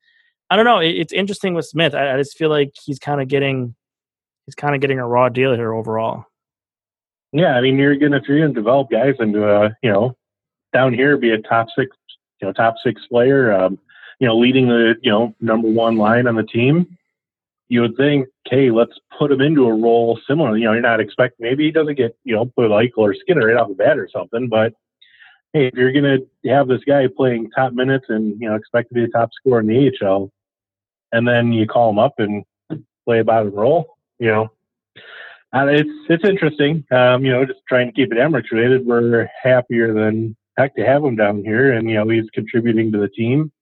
I 0.54 0.56
don't 0.56 0.66
know. 0.66 0.78
It, 0.78 0.90
it's 0.90 1.12
interesting 1.12 1.54
with 1.54 1.66
Smith. 1.66 1.96
I, 1.96 2.14
I 2.14 2.16
just 2.16 2.38
feel 2.38 2.48
like 2.48 2.74
he's 2.80 3.00
kind 3.00 3.20
of 3.20 3.26
getting, 3.26 3.74
he's 4.46 4.54
kind 4.54 4.72
of 4.72 4.80
getting 4.80 5.00
a 5.00 5.06
raw 5.06 5.28
deal 5.28 5.52
here 5.52 5.74
overall. 5.74 6.26
Yeah, 7.32 7.56
I 7.56 7.60
mean, 7.60 7.76
you're 7.76 7.96
gonna 7.96 8.18
if 8.18 8.28
you're 8.28 8.38
gonna 8.38 8.52
develop 8.52 8.88
guys 8.88 9.16
into 9.18 9.44
a 9.44 9.76
you 9.82 9.90
know 9.90 10.16
down 10.72 10.94
here 10.94 11.16
be 11.16 11.30
a 11.32 11.38
top 11.38 11.66
six 11.76 11.96
you 12.40 12.46
know 12.46 12.52
top 12.52 12.76
six 12.84 13.04
player, 13.10 13.52
um, 13.52 13.80
you 14.20 14.28
know 14.28 14.38
leading 14.38 14.68
the 14.68 14.94
you 15.02 15.10
know 15.10 15.34
number 15.40 15.68
one 15.68 15.96
line 15.96 16.28
on 16.28 16.36
the 16.36 16.44
team. 16.44 16.86
You 17.66 17.80
would 17.80 17.96
think, 17.96 18.28
hey, 18.48 18.70
let's 18.70 18.96
put 19.18 19.32
him 19.32 19.40
into 19.40 19.66
a 19.66 19.74
role 19.74 20.20
similar. 20.24 20.56
You 20.56 20.66
know, 20.66 20.72
you're 20.74 20.82
not 20.82 21.00
expecting 21.00 21.44
maybe 21.44 21.64
he 21.64 21.72
doesn't 21.72 21.96
get 21.96 22.16
you 22.22 22.36
know 22.36 22.44
put 22.44 22.70
Eichel 22.70 22.98
or 22.98 23.14
Skinner 23.16 23.48
right 23.48 23.56
off 23.56 23.70
the 23.70 23.74
bat 23.74 23.98
or 23.98 24.08
something, 24.08 24.48
but 24.48 24.72
hey, 25.52 25.66
if 25.66 25.74
you're 25.74 25.90
gonna 25.90 26.18
have 26.46 26.68
this 26.68 26.84
guy 26.86 27.08
playing 27.08 27.50
top 27.50 27.72
minutes 27.72 28.06
and 28.08 28.40
you 28.40 28.48
know 28.48 28.54
expect 28.54 28.90
to 28.90 28.94
be 28.94 29.02
a 29.02 29.08
top 29.08 29.30
scorer 29.32 29.58
in 29.58 29.66
the 29.66 29.90
AHL, 30.00 30.30
and 31.14 31.26
then 31.26 31.52
you 31.52 31.66
call 31.66 31.90
him 31.90 31.98
up 31.98 32.14
and 32.18 32.44
play 33.06 33.20
a 33.20 33.24
bottom 33.24 33.52
role, 33.54 33.96
you 34.18 34.28
know, 34.28 34.50
uh, 35.54 35.66
it's 35.66 35.90
it's 36.08 36.24
interesting. 36.24 36.84
Um, 36.90 37.24
you 37.24 37.30
know, 37.32 37.44
just 37.44 37.60
trying 37.68 37.86
to 37.86 37.92
keep 37.92 38.12
it 38.12 38.18
Amerks 38.18 38.50
related. 38.50 38.84
We're 38.84 39.28
happier 39.42 39.94
than 39.94 40.36
heck 40.58 40.74
to 40.76 40.84
have 40.84 41.04
him 41.04 41.16
down 41.16 41.44
here, 41.44 41.72
and 41.72 41.88
you 41.88 41.94
know 41.96 42.08
he's 42.08 42.28
contributing 42.34 42.90
to 42.92 42.98
the 42.98 43.08
team. 43.08 43.52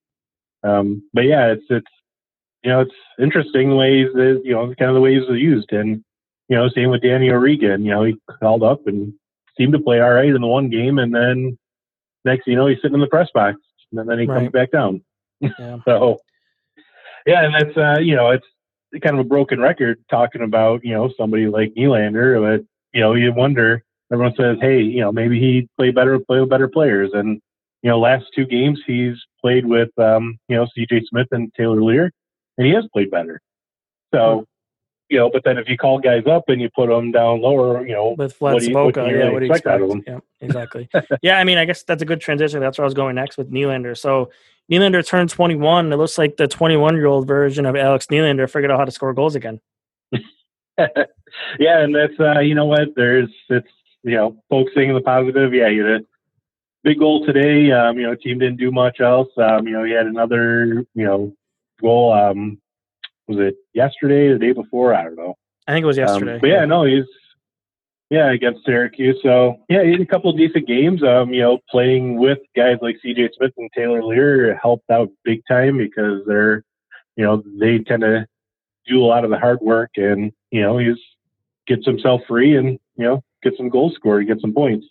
Um, 0.64 1.02
but 1.12 1.22
yeah, 1.24 1.52
it's 1.52 1.64
it's 1.68 1.86
you 2.62 2.70
know 2.70 2.80
it's 2.80 2.94
interesting 3.18 3.68
the 3.68 3.76
ways 3.76 4.08
that 4.14 4.40
you 4.44 4.52
know 4.52 4.74
kind 4.78 4.88
of 4.90 4.94
the 4.94 5.00
ways 5.02 5.22
he's 5.28 5.38
used, 5.42 5.72
and 5.72 6.02
you 6.48 6.56
know 6.56 6.68
same 6.70 6.88
with 6.90 7.02
Danny 7.02 7.30
O'Regan. 7.30 7.84
You 7.84 7.90
know 7.90 8.04
he 8.04 8.16
called 8.40 8.62
up 8.62 8.86
and 8.86 9.12
seemed 9.58 9.74
to 9.74 9.78
play 9.80 10.00
all 10.00 10.12
right 10.14 10.28
in 10.34 10.40
the 10.40 10.46
one 10.46 10.70
game, 10.70 10.98
and 10.98 11.14
then 11.14 11.58
next 12.24 12.46
you 12.46 12.56
know 12.56 12.68
he's 12.68 12.78
sitting 12.78 12.94
in 12.94 13.00
the 13.00 13.06
press 13.06 13.28
box, 13.34 13.58
and 13.92 14.08
then 14.08 14.18
he 14.18 14.24
Right. 14.24 14.38
comes 14.38 14.50
back 14.52 14.70
down. 14.70 15.02
Yeah. 15.40 15.78
So 15.84 16.20
yeah, 17.26 17.44
and 17.44 17.54
that's 17.54 17.76
uh, 17.76 18.00
you 18.00 18.14
know 18.14 18.30
it's 18.30 18.46
kind 19.02 19.18
of 19.18 19.24
a 19.24 19.28
broken 19.28 19.60
record 19.60 19.98
talking 20.10 20.42
about 20.42 20.84
you 20.84 20.92
know 20.92 21.12
somebody 21.16 21.46
like 21.46 21.74
Nylander, 21.74 22.40
but 22.40 22.66
you 22.92 23.00
know 23.00 23.14
you 23.14 23.32
wonder. 23.32 23.82
Everyone 24.12 24.34
says, 24.36 24.58
hey, 24.60 24.80
you 24.80 25.00
know 25.00 25.12
maybe 25.12 25.40
he 25.40 25.68
play 25.76 25.90
better, 25.90 26.18
play 26.18 26.40
with 26.40 26.50
better 26.50 26.68
players, 26.68 27.10
and 27.14 27.40
you 27.82 27.90
know 27.90 27.98
last 27.98 28.26
two 28.34 28.44
games 28.44 28.80
he's 28.86 29.16
played 29.40 29.66
with 29.66 29.90
um, 29.98 30.38
you 30.48 30.56
know 30.56 30.66
C.J. 30.74 31.02
Smith 31.08 31.28
and 31.30 31.52
Taylor 31.54 31.80
Leier, 31.80 32.10
and 32.58 32.66
he 32.66 32.72
has 32.74 32.84
played 32.92 33.10
better. 33.10 33.40
So. 34.14 34.44
You 35.12 35.18
know, 35.18 35.30
but 35.30 35.44
then 35.44 35.58
if 35.58 35.68
you 35.68 35.76
call 35.76 35.98
guys 35.98 36.26
up 36.26 36.48
and 36.48 36.58
you 36.58 36.70
put 36.70 36.88
them 36.88 37.12
down 37.12 37.42
lower, 37.42 37.86
you 37.86 37.92
know, 37.92 38.14
with 38.16 38.38
Vlad 38.38 38.54
what 38.54 38.60
do 38.60 38.70
you- 38.70 38.74
what 38.74 38.96
you 38.96 39.02
yeah, 39.02 39.08
really 39.10 39.32
what 39.32 39.40
do 39.40 39.44
you 39.44 39.52
expect 39.52 39.66
out 39.66 39.82
of 39.82 39.90
him? 39.90 40.02
Yeah, 40.06 40.18
exactly. 40.40 40.88
yeah, 41.20 41.38
I 41.38 41.44
mean, 41.44 41.58
I 41.58 41.66
guess 41.66 41.82
that's 41.82 42.00
a 42.00 42.06
good 42.06 42.22
transition. 42.22 42.60
That's 42.60 42.78
where 42.78 42.84
I 42.84 42.86
was 42.86 42.94
going 42.94 43.14
next 43.14 43.36
with 43.36 43.52
Nylander. 43.52 43.94
So 43.96 44.30
Nylander 44.70 45.06
turned 45.06 45.28
21. 45.28 45.92
It 45.92 45.96
looks 45.96 46.16
like 46.16 46.38
the 46.38 46.48
21 46.48 46.94
year 46.94 47.04
old 47.04 47.28
version 47.28 47.66
of 47.66 47.76
Alex 47.76 48.06
Nylander 48.06 48.48
figured 48.50 48.70
out 48.70 48.78
how 48.78 48.86
to 48.86 48.90
score 48.90 49.12
goals 49.12 49.34
again. 49.34 49.60
yeah, 50.78 50.88
and 51.80 51.94
that's 51.94 52.18
uh, 52.18 52.40
you 52.40 52.54
know 52.54 52.64
what 52.64 52.88
there's 52.96 53.28
it's 53.50 53.68
you 54.02 54.16
know 54.16 54.42
focusing 54.48 54.94
the 54.94 55.02
positive. 55.02 55.52
Yeah, 55.52 55.68
you 55.68 55.96
a 55.96 56.00
big 56.84 56.98
goal 56.98 57.26
today. 57.26 57.70
Um, 57.70 57.98
you 57.98 58.06
know, 58.06 58.14
team 58.14 58.38
didn't 58.38 58.56
do 58.56 58.70
much 58.70 59.00
else. 59.00 59.28
Um, 59.36 59.66
you 59.66 59.74
know, 59.74 59.84
he 59.84 59.92
had 59.92 60.06
another 60.06 60.86
you 60.94 61.04
know 61.04 61.34
goal. 61.82 62.14
Um, 62.14 62.61
was 63.36 63.46
it 63.46 63.56
yesterday, 63.72 64.32
the 64.32 64.38
day 64.38 64.52
before? 64.52 64.94
I 64.94 65.04
don't 65.04 65.16
know. 65.16 65.36
I 65.66 65.72
think 65.72 65.84
it 65.84 65.86
was 65.86 65.96
yesterday. 65.96 66.34
Um, 66.34 66.40
but 66.40 66.48
yeah, 66.48 66.64
no, 66.64 66.84
he's 66.84 67.04
yeah 68.10 68.30
against 68.30 68.64
Syracuse. 68.64 69.18
So 69.22 69.56
yeah, 69.68 69.84
he 69.84 69.92
had 69.92 70.00
a 70.00 70.06
couple 70.06 70.30
of 70.30 70.36
decent 70.36 70.66
games. 70.66 71.02
Um, 71.02 71.32
you 71.32 71.40
know, 71.40 71.58
playing 71.70 72.18
with 72.18 72.38
guys 72.56 72.78
like 72.82 72.96
C.J. 73.02 73.30
Smith 73.36 73.52
and 73.56 73.70
Taylor 73.74 74.02
Leier 74.02 74.58
helped 74.60 74.90
out 74.90 75.10
big 75.24 75.42
time 75.48 75.78
because 75.78 76.22
they're 76.26 76.64
you 77.16 77.24
know 77.24 77.42
they 77.58 77.78
tend 77.78 78.02
to 78.02 78.26
do 78.86 79.02
a 79.02 79.06
lot 79.06 79.24
of 79.24 79.30
the 79.30 79.38
hard 79.38 79.60
work, 79.60 79.90
and 79.96 80.32
you 80.50 80.60
know 80.60 80.78
he's 80.78 80.98
gets 81.66 81.86
himself 81.86 82.22
free 82.26 82.56
and 82.56 82.78
you 82.96 83.04
know 83.04 83.22
get 83.42 83.56
some 83.56 83.68
goals 83.68 83.94
scored, 83.94 84.26
get 84.26 84.40
some 84.40 84.52
points. 84.52 84.86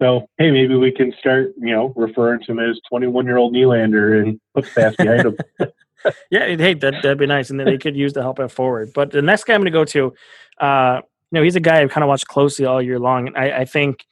So 0.00 0.28
hey, 0.38 0.50
maybe 0.50 0.76
we 0.76 0.92
can 0.92 1.12
start 1.18 1.54
you 1.58 1.74
know 1.74 1.92
referring 1.96 2.40
to 2.42 2.52
him 2.52 2.58
as 2.58 2.78
21 2.88 3.24
year 3.24 3.38
old 3.38 3.54
Nylander 3.54 4.22
and 4.22 4.40
put 4.54 4.66
fast 4.66 4.98
behind 4.98 5.26
him. 5.26 5.38
yeah, 6.30 6.46
hey, 6.56 6.74
that, 6.74 6.94
that'd 7.02 7.18
be 7.18 7.26
nice. 7.26 7.50
And 7.50 7.58
then 7.58 7.66
they 7.66 7.78
could 7.78 7.96
use 7.96 8.12
the 8.12 8.22
help 8.22 8.38
it 8.40 8.48
forward. 8.48 8.92
But 8.94 9.10
the 9.10 9.22
next 9.22 9.44
guy 9.44 9.54
I'm 9.54 9.60
going 9.60 9.66
to 9.66 9.70
go 9.70 9.84
to, 9.84 10.14
uh, 10.60 11.00
you 11.30 11.38
know, 11.38 11.42
he's 11.42 11.56
a 11.56 11.60
guy 11.60 11.80
I've 11.80 11.90
kind 11.90 12.04
of 12.04 12.08
watched 12.08 12.28
closely 12.28 12.64
all 12.64 12.80
year 12.80 12.98
long. 12.98 13.28
And 13.28 13.36
I, 13.36 13.60
I 13.60 13.64
think 13.64 14.04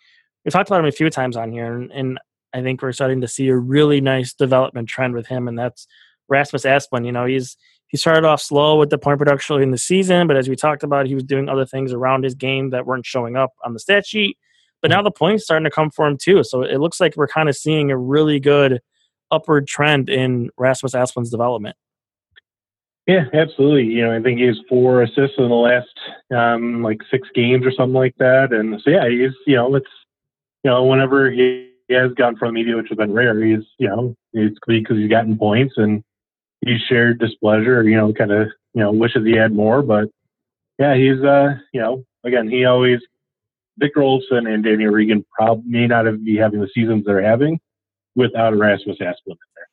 we 0.45 0.51
talked 0.51 0.69
about 0.69 0.81
him 0.81 0.87
a 0.87 0.93
few 0.93 1.11
times 1.11 1.37
on 1.37 1.53
here. 1.53 1.75
And, 1.75 1.91
and, 1.93 2.19
I 2.55 2.63
think 2.63 2.81
we're 2.81 2.93
starting 2.93 3.21
to 3.21 3.29
see 3.29 3.49
a 3.49 3.57
really 3.57 4.01
nice 4.01 4.33
development 4.33 4.89
trend 4.89 5.13
with 5.13 5.27
him. 5.27 5.47
And 5.47 5.59
that's 5.59 5.87
Rasmus 6.29 6.63
Asplund. 6.63 7.05
You 7.05 7.13
know, 7.13 7.27
he's 7.27 7.55
he 7.89 7.97
started 7.97 8.25
off 8.25 8.41
slow 8.41 8.79
with 8.79 8.91
the 8.91 8.99
point 8.99 9.19
production 9.19 9.61
in 9.61 9.71
the 9.71 9.79
season, 9.79 10.27
but 10.27 10.37
as 10.37 10.49
we 10.49 10.57
talked 10.57 10.83
about, 10.83 11.07
he 11.07 11.15
was 11.15 11.25
doing 11.25 11.49
other 11.49 11.67
things 11.67 11.93
around 11.93 12.25
his 12.25 12.35
game 12.35 12.71
that 12.71 12.87
weren't 12.87 13.07
showing 13.07 13.37
up 13.37 13.53
on 13.65 13.75
the 13.75 13.79
stat 13.79 14.07
sheet. 14.07 14.39
But 14.83 14.91
now 14.91 15.03
the 15.03 15.11
points 15.11 15.45
starting 15.45 15.65
to 15.65 15.71
come 15.71 15.91
for 15.91 16.07
him 16.07 16.17
too. 16.17 16.43
So 16.45 16.63
it 16.63 16.79
looks 16.79 17.01
like 17.01 17.17
we're 17.17 17.29
kind 17.29 17.49
of 17.49 17.57
seeing 17.57 17.91
a 17.91 17.99
really 17.99 18.41
good 18.41 18.81
upward 19.31 19.67
trend 19.67 20.09
in 20.09 20.51
Rasmus 20.57 20.93
Asplund's 20.93 21.31
development. 21.31 21.77
Yeah, 23.07 23.27
absolutely. 23.33 23.85
You 23.85 24.05
know, 24.05 24.17
I 24.17 24.21
think 24.21 24.41
he 24.41 24.47
has 24.47 24.59
four 24.69 25.03
assists 25.03 25.39
in 25.39 25.49
the 25.49 25.55
last 25.55 25.97
um, 26.35 26.83
like 26.83 27.01
six 27.09 27.29
games 27.35 27.65
or 27.65 27.71
something 27.71 27.95
like 27.95 28.17
that. 28.19 28.53
And 28.53 28.81
so 28.83 28.91
yeah, 28.91 29.09
he's 29.09 29.31
you 29.47 29.55
know, 29.55 29.75
it's 29.77 29.87
you 30.65 30.71
know, 30.71 30.85
whenever 30.85 31.31
he, 31.31 31.65
has 31.89 32.11
gone 32.15 32.35
from 32.35 32.49
the 32.49 32.55
media, 32.55 32.75
which 32.75 32.89
has 32.89 32.97
been 32.97 33.13
rare, 33.13 33.41
he's 33.45 33.65
you 33.79 33.87
know, 33.87 34.17
it's 34.33 34.59
because 34.67 34.97
he's 34.97 35.09
gotten 35.09 35.39
points 35.39 35.75
and 35.77 36.03
he's 36.63 36.81
shared 36.89 37.21
displeasure, 37.21 37.85
you 37.85 37.97
know, 37.97 38.13
kind 38.13 38.33
of 38.33 38.49
you 38.75 38.83
know, 38.83 38.91
wishes 38.91 39.25
he 39.25 39.37
had 39.37 39.53
more. 39.53 39.83
But 39.83 40.09
yeah, 40.81 40.97
he's 40.97 41.23
uh, 41.23 41.55
you 41.73 41.81
know, 41.81 42.05
again, 42.25 42.49
he 42.49 42.65
always 42.65 42.99
Victor 43.79 44.01
Olofsson 44.01 44.53
and 44.53 44.65
Danny 44.65 44.87
Regan 44.87 45.25
probably 45.31 45.63
may 45.71 45.87
not 45.87 46.07
be 46.25 46.37
having 46.37 46.61
the 46.61 46.69
seasons 46.75 47.05
they're 47.07 47.23
having 47.23 47.61
without 48.17 48.53
Erasmus 48.53 48.97
Asplund 49.01 49.15
in 49.27 49.37
there. 49.55 49.69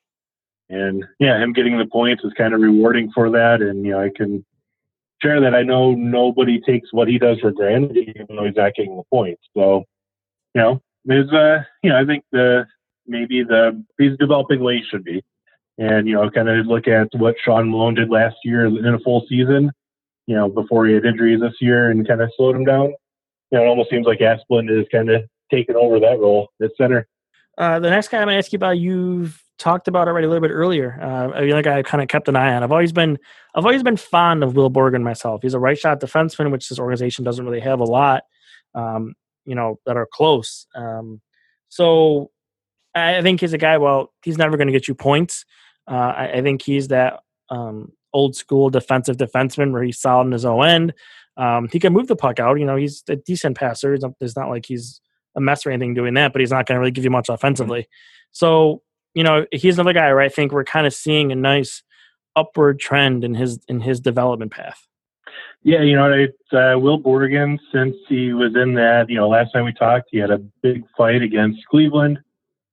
And 0.69 1.05
yeah, 1.19 1.41
him 1.41 1.53
getting 1.53 1.77
the 1.77 1.85
points 1.85 2.23
is 2.23 2.33
kind 2.37 2.53
of 2.53 2.61
rewarding 2.61 3.11
for 3.11 3.29
that. 3.31 3.61
And, 3.61 3.85
you 3.85 3.91
know, 3.91 4.01
I 4.01 4.11
can 4.15 4.45
share 5.21 5.41
that 5.41 5.55
I 5.55 5.63
know 5.63 5.93
nobody 5.93 6.59
takes 6.59 6.91
what 6.91 7.07
he 7.07 7.17
does 7.17 7.39
for 7.39 7.51
granted, 7.51 7.97
even 7.97 8.35
though 8.35 8.45
he's 8.45 8.55
not 8.55 8.75
getting 8.75 8.97
the 8.97 9.03
points. 9.11 9.41
So, 9.55 9.85
you 10.53 10.61
know, 10.61 10.81
there's, 11.05 11.31
uh, 11.31 11.63
you 11.81 11.89
know, 11.89 11.99
I 11.99 12.05
think 12.05 12.23
the, 12.31 12.65
maybe 13.07 13.43
the, 13.43 13.83
he's 13.97 14.17
developing 14.17 14.61
way 14.61 14.77
he 14.77 14.83
should 14.89 15.03
be. 15.03 15.23
And, 15.77 16.07
you 16.07 16.13
know, 16.13 16.29
kind 16.29 16.49
of 16.49 16.65
look 16.67 16.87
at 16.87 17.09
what 17.13 17.35
Sean 17.43 17.71
Malone 17.71 17.95
did 17.95 18.09
last 18.09 18.35
year 18.43 18.65
in 18.65 18.93
a 18.93 18.99
full 18.99 19.25
season, 19.27 19.71
you 20.27 20.35
know, 20.35 20.47
before 20.47 20.85
he 20.85 20.93
had 20.93 21.05
injuries 21.05 21.41
this 21.41 21.55
year 21.59 21.89
and 21.89 22.07
kind 22.07 22.21
of 22.21 22.29
slowed 22.37 22.55
him 22.55 22.65
down. 22.65 22.93
You 23.51 23.57
know, 23.57 23.63
it 23.63 23.67
almost 23.67 23.89
seems 23.89 24.05
like 24.05 24.19
Asplund 24.19 24.69
is 24.69 24.87
kind 24.91 25.09
of 25.09 25.23
taking 25.51 25.75
over 25.75 25.99
that 25.99 26.19
role 26.19 26.49
at 26.61 26.71
center. 26.77 27.07
Uh, 27.57 27.79
the 27.79 27.89
next 27.89 28.07
guy 28.07 28.17
I'm 28.17 28.25
going 28.25 28.33
to 28.33 28.37
ask 28.39 28.51
you 28.51 28.57
about, 28.57 28.77
you've 28.77 29.43
talked 29.59 29.87
about 29.87 30.07
already 30.07 30.25
a 30.25 30.29
little 30.29 30.41
bit 30.41 30.53
earlier. 30.53 30.99
Uh, 31.01 31.31
I 31.37 31.41
mean, 31.41 31.51
like 31.51 31.67
I 31.67 31.83
kind 31.83 32.01
of 32.01 32.09
kept 32.09 32.27
an 32.27 32.35
eye 32.35 32.53
on. 32.53 32.63
I've 32.63 32.71
always 32.71 32.91
been, 32.91 33.17
I've 33.55 33.65
always 33.65 33.83
been 33.83 33.97
fond 33.97 34.43
of 34.43 34.55
Will 34.55 34.71
Borgen 34.71 35.03
myself. 35.03 35.41
He's 35.41 35.53
a 35.53 35.59
right 35.59 35.77
shot 35.77 36.01
defenseman, 36.01 36.51
which 36.51 36.69
this 36.69 36.79
organization 36.79 37.23
doesn't 37.23 37.45
really 37.45 37.59
have 37.59 37.79
a 37.79 37.85
lot, 37.85 38.23
um, 38.73 39.13
you 39.45 39.55
know, 39.55 39.79
that 39.85 39.97
are 39.97 40.07
close. 40.11 40.65
Um, 40.75 41.21
so 41.69 42.31
I 42.95 43.21
think 43.21 43.41
he's 43.41 43.53
a 43.53 43.57
guy. 43.57 43.77
Well, 43.77 44.11
he's 44.23 44.37
never 44.37 44.57
going 44.57 44.67
to 44.67 44.73
get 44.73 44.87
you 44.87 44.95
points. 44.95 45.45
Uh, 45.89 46.13
I, 46.15 46.31
I, 46.35 46.41
think 46.41 46.61
he's 46.61 46.87
that 46.89 47.19
um, 47.49 47.91
old 48.13 48.35
school 48.35 48.69
defensive 48.69 49.17
defenseman 49.17 49.73
where 49.73 49.83
he's 49.83 49.99
solid 49.99 50.27
in 50.27 50.31
his 50.31 50.45
own 50.45 50.65
end. 50.65 50.93
Um, 51.35 51.67
he 51.71 51.79
can 51.79 51.93
move 51.93 52.07
the 52.07 52.15
puck 52.15 52.39
out. 52.39 52.59
You 52.59 52.65
know, 52.65 52.75
he's 52.75 53.03
a 53.09 53.15
decent 53.15 53.57
passer. 53.57 53.93
It's 53.93 54.03
not, 54.03 54.13
it's 54.21 54.37
not 54.37 54.49
like 54.49 54.65
he's 54.65 55.01
a 55.35 55.41
mess 55.41 55.65
or 55.65 55.71
anything 55.71 55.93
doing 55.93 56.13
that, 56.15 56.33
but 56.33 56.39
he's 56.39 56.51
not 56.51 56.65
going 56.65 56.75
to 56.75 56.79
really 56.79 56.91
give 56.91 57.03
you 57.03 57.09
much 57.09 57.29
offensively. 57.29 57.87
So 58.31 58.81
you 59.13 59.23
know, 59.23 59.45
he's 59.51 59.77
another 59.77 59.93
guy 59.93 60.07
where 60.07 60.21
I 60.21 60.29
think 60.29 60.51
we're 60.51 60.63
kind 60.63 60.87
of 60.87 60.93
seeing 60.93 61.31
a 61.31 61.35
nice 61.35 61.83
upward 62.35 62.79
trend 62.79 63.23
in 63.23 63.35
his 63.35 63.59
in 63.67 63.81
his 63.81 63.99
development 63.99 64.51
path. 64.51 64.87
Yeah, 65.63 65.81
you 65.81 65.95
know, 65.95 66.11
it's 66.11 66.53
uh, 66.53 66.77
Will 66.77 66.99
Borgen. 66.99 67.57
Since 67.71 67.95
he 68.09 68.33
was 68.33 68.55
in 68.55 68.73
that, 68.73 69.09
you 69.09 69.15
know, 69.15 69.29
last 69.29 69.53
time 69.53 69.65
we 69.65 69.73
talked, 69.73 70.09
he 70.11 70.17
had 70.17 70.31
a 70.31 70.39
big 70.61 70.83
fight 70.97 71.21
against 71.21 71.65
Cleveland, 71.67 72.19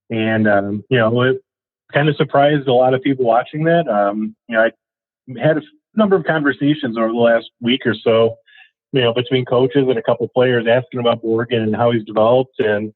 and 0.08 0.48
um, 0.48 0.84
you 0.88 0.98
know, 0.98 1.22
it 1.22 1.42
kind 1.92 2.08
of 2.08 2.16
surprised 2.16 2.68
a 2.68 2.72
lot 2.72 2.94
of 2.94 3.02
people 3.02 3.24
watching 3.24 3.64
that. 3.64 3.86
Um, 3.88 4.34
you 4.48 4.56
know, 4.56 4.62
I 4.64 5.40
had 5.40 5.58
a 5.58 5.62
number 5.94 6.16
of 6.16 6.24
conversations 6.24 6.96
over 6.96 7.08
the 7.08 7.14
last 7.14 7.50
week 7.60 7.82
or 7.86 7.94
so, 7.94 8.36
you 8.92 9.00
know, 9.00 9.12
between 9.14 9.44
coaches 9.44 9.87
and 9.88 9.99
a 9.99 10.02
couple 10.02 10.26
players 10.28 10.66
asking 10.68 11.00
about 11.00 11.23
Borgen 11.23 11.62
and 11.62 11.76
how 11.76 11.90
he's 11.92 12.04
developed, 12.04 12.59
and 12.59 12.92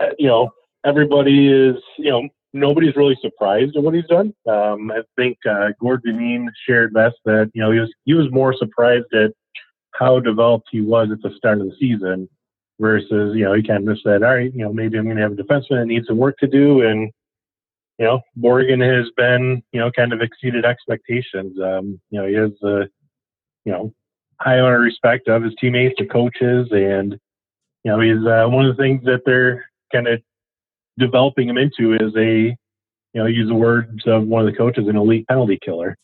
uh, 0.00 0.10
you 0.18 0.28
know, 0.28 0.50
everybody 0.84 1.48
is, 1.52 1.76
you 1.98 2.10
know, 2.10 2.28
nobody's 2.52 2.96
really 2.96 3.18
surprised 3.20 3.76
at 3.76 3.82
what 3.82 3.94
he's 3.94 4.06
done. 4.06 4.34
Um, 4.48 4.90
I 4.90 5.02
think 5.16 5.38
uh, 5.48 5.70
Gord 5.80 6.02
Dineen 6.04 6.48
shared 6.66 6.92
best 6.92 7.16
that 7.24 7.50
you 7.54 7.62
know 7.62 7.70
he 7.70 7.80
was 7.80 7.92
he 8.04 8.14
was 8.14 8.30
more 8.30 8.54
surprised 8.56 9.12
at 9.14 9.32
how 9.94 10.20
developed 10.20 10.68
he 10.70 10.80
was 10.80 11.08
at 11.10 11.22
the 11.22 11.34
start 11.36 11.60
of 11.60 11.66
the 11.66 11.76
season 11.78 12.28
versus 12.80 13.36
you 13.36 13.44
know 13.44 13.54
he 13.54 13.62
kind 13.62 13.88
of 13.88 13.98
said, 14.02 14.22
all 14.22 14.34
right, 14.34 14.52
you 14.52 14.64
know 14.64 14.72
maybe 14.72 14.98
I'm 14.98 15.04
going 15.04 15.16
to 15.16 15.22
have 15.22 15.32
a 15.32 15.36
defenseman 15.36 15.80
that 15.80 15.86
needs 15.86 16.06
some 16.06 16.18
work 16.18 16.36
to 16.38 16.46
do, 16.46 16.82
and 16.82 17.10
you 17.98 18.06
know 18.06 18.20
Borgen 18.38 18.82
has 18.84 19.10
been 19.16 19.62
you 19.72 19.80
know 19.80 19.90
kind 19.90 20.12
of 20.12 20.20
exceeded 20.20 20.64
expectations. 20.64 21.58
Um, 21.60 22.00
you 22.10 22.20
know 22.20 22.26
he 22.26 22.34
has 22.34 22.50
the 22.60 22.88
you 23.64 23.72
know 23.72 23.94
high 24.42 24.58
honor 24.58 24.80
respect 24.80 25.28
of 25.28 25.42
his 25.42 25.54
teammates, 25.60 25.94
the 25.98 26.06
coaches, 26.06 26.68
and 26.70 27.18
you 27.84 27.90
know 27.90 28.00
he's 28.00 28.26
uh, 28.26 28.46
one 28.48 28.66
of 28.66 28.76
the 28.76 28.82
things 28.82 29.02
that 29.04 29.22
they're 29.24 29.66
kind 29.92 30.08
of 30.08 30.20
developing 30.98 31.48
him 31.48 31.58
into 31.58 31.94
is 31.94 32.14
a, 32.16 32.56
you 33.14 33.20
know, 33.20 33.26
use 33.26 33.48
the 33.48 33.54
words 33.54 34.02
of 34.06 34.26
one 34.26 34.46
of 34.46 34.50
the 34.50 34.56
coaches, 34.56 34.88
an 34.88 34.96
elite 34.96 35.26
penalty 35.28 35.58
killer. 35.64 35.96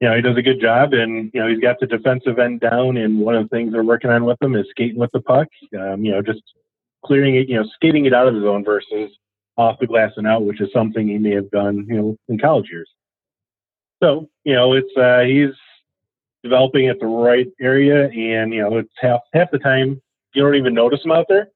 You 0.00 0.08
know, 0.08 0.16
he 0.16 0.22
does 0.22 0.36
a 0.36 0.42
good 0.42 0.60
job, 0.60 0.92
and 0.92 1.30
you 1.32 1.40
know 1.40 1.48
he's 1.48 1.60
got 1.60 1.76
the 1.80 1.86
defensive 1.86 2.38
end 2.38 2.60
down. 2.60 2.96
And 2.96 3.20
one 3.20 3.36
of 3.36 3.44
the 3.44 3.48
things 3.48 3.72
they're 3.72 3.84
working 3.84 4.10
on 4.10 4.24
with 4.24 4.40
him 4.42 4.54
is 4.54 4.66
skating 4.70 4.98
with 4.98 5.10
the 5.12 5.20
puck. 5.20 5.48
Um, 5.78 6.04
you 6.04 6.12
know, 6.12 6.22
just 6.22 6.42
clearing 7.04 7.36
it, 7.36 7.48
you 7.48 7.56
know, 7.56 7.64
skating 7.74 8.06
it 8.06 8.14
out 8.14 8.28
of 8.28 8.34
the 8.34 8.40
zone 8.40 8.64
versus 8.64 9.10
off 9.56 9.78
the 9.78 9.86
glass 9.86 10.12
and 10.16 10.26
out, 10.26 10.44
which 10.44 10.60
is 10.60 10.68
something 10.72 11.06
he 11.06 11.18
may 11.18 11.30
have 11.30 11.50
done, 11.50 11.86
you 11.88 11.96
know, 11.96 12.16
in 12.28 12.38
college 12.38 12.68
years. 12.70 12.88
So, 14.02 14.28
you 14.42 14.54
know, 14.54 14.72
it's 14.72 14.94
uh, 14.96 15.20
he's 15.20 15.54
developing 16.44 16.88
at 16.88 17.00
the 17.00 17.06
right 17.06 17.48
area, 17.60 18.04
and 18.10 18.52
you 18.52 18.60
know, 18.62 18.76
it's 18.76 18.92
half 19.00 19.20
half 19.32 19.50
the 19.50 19.58
time 19.58 20.00
you 20.34 20.42
don't 20.42 20.54
even 20.54 20.74
notice 20.74 21.02
them 21.02 21.10
out 21.10 21.26
there. 21.28 21.48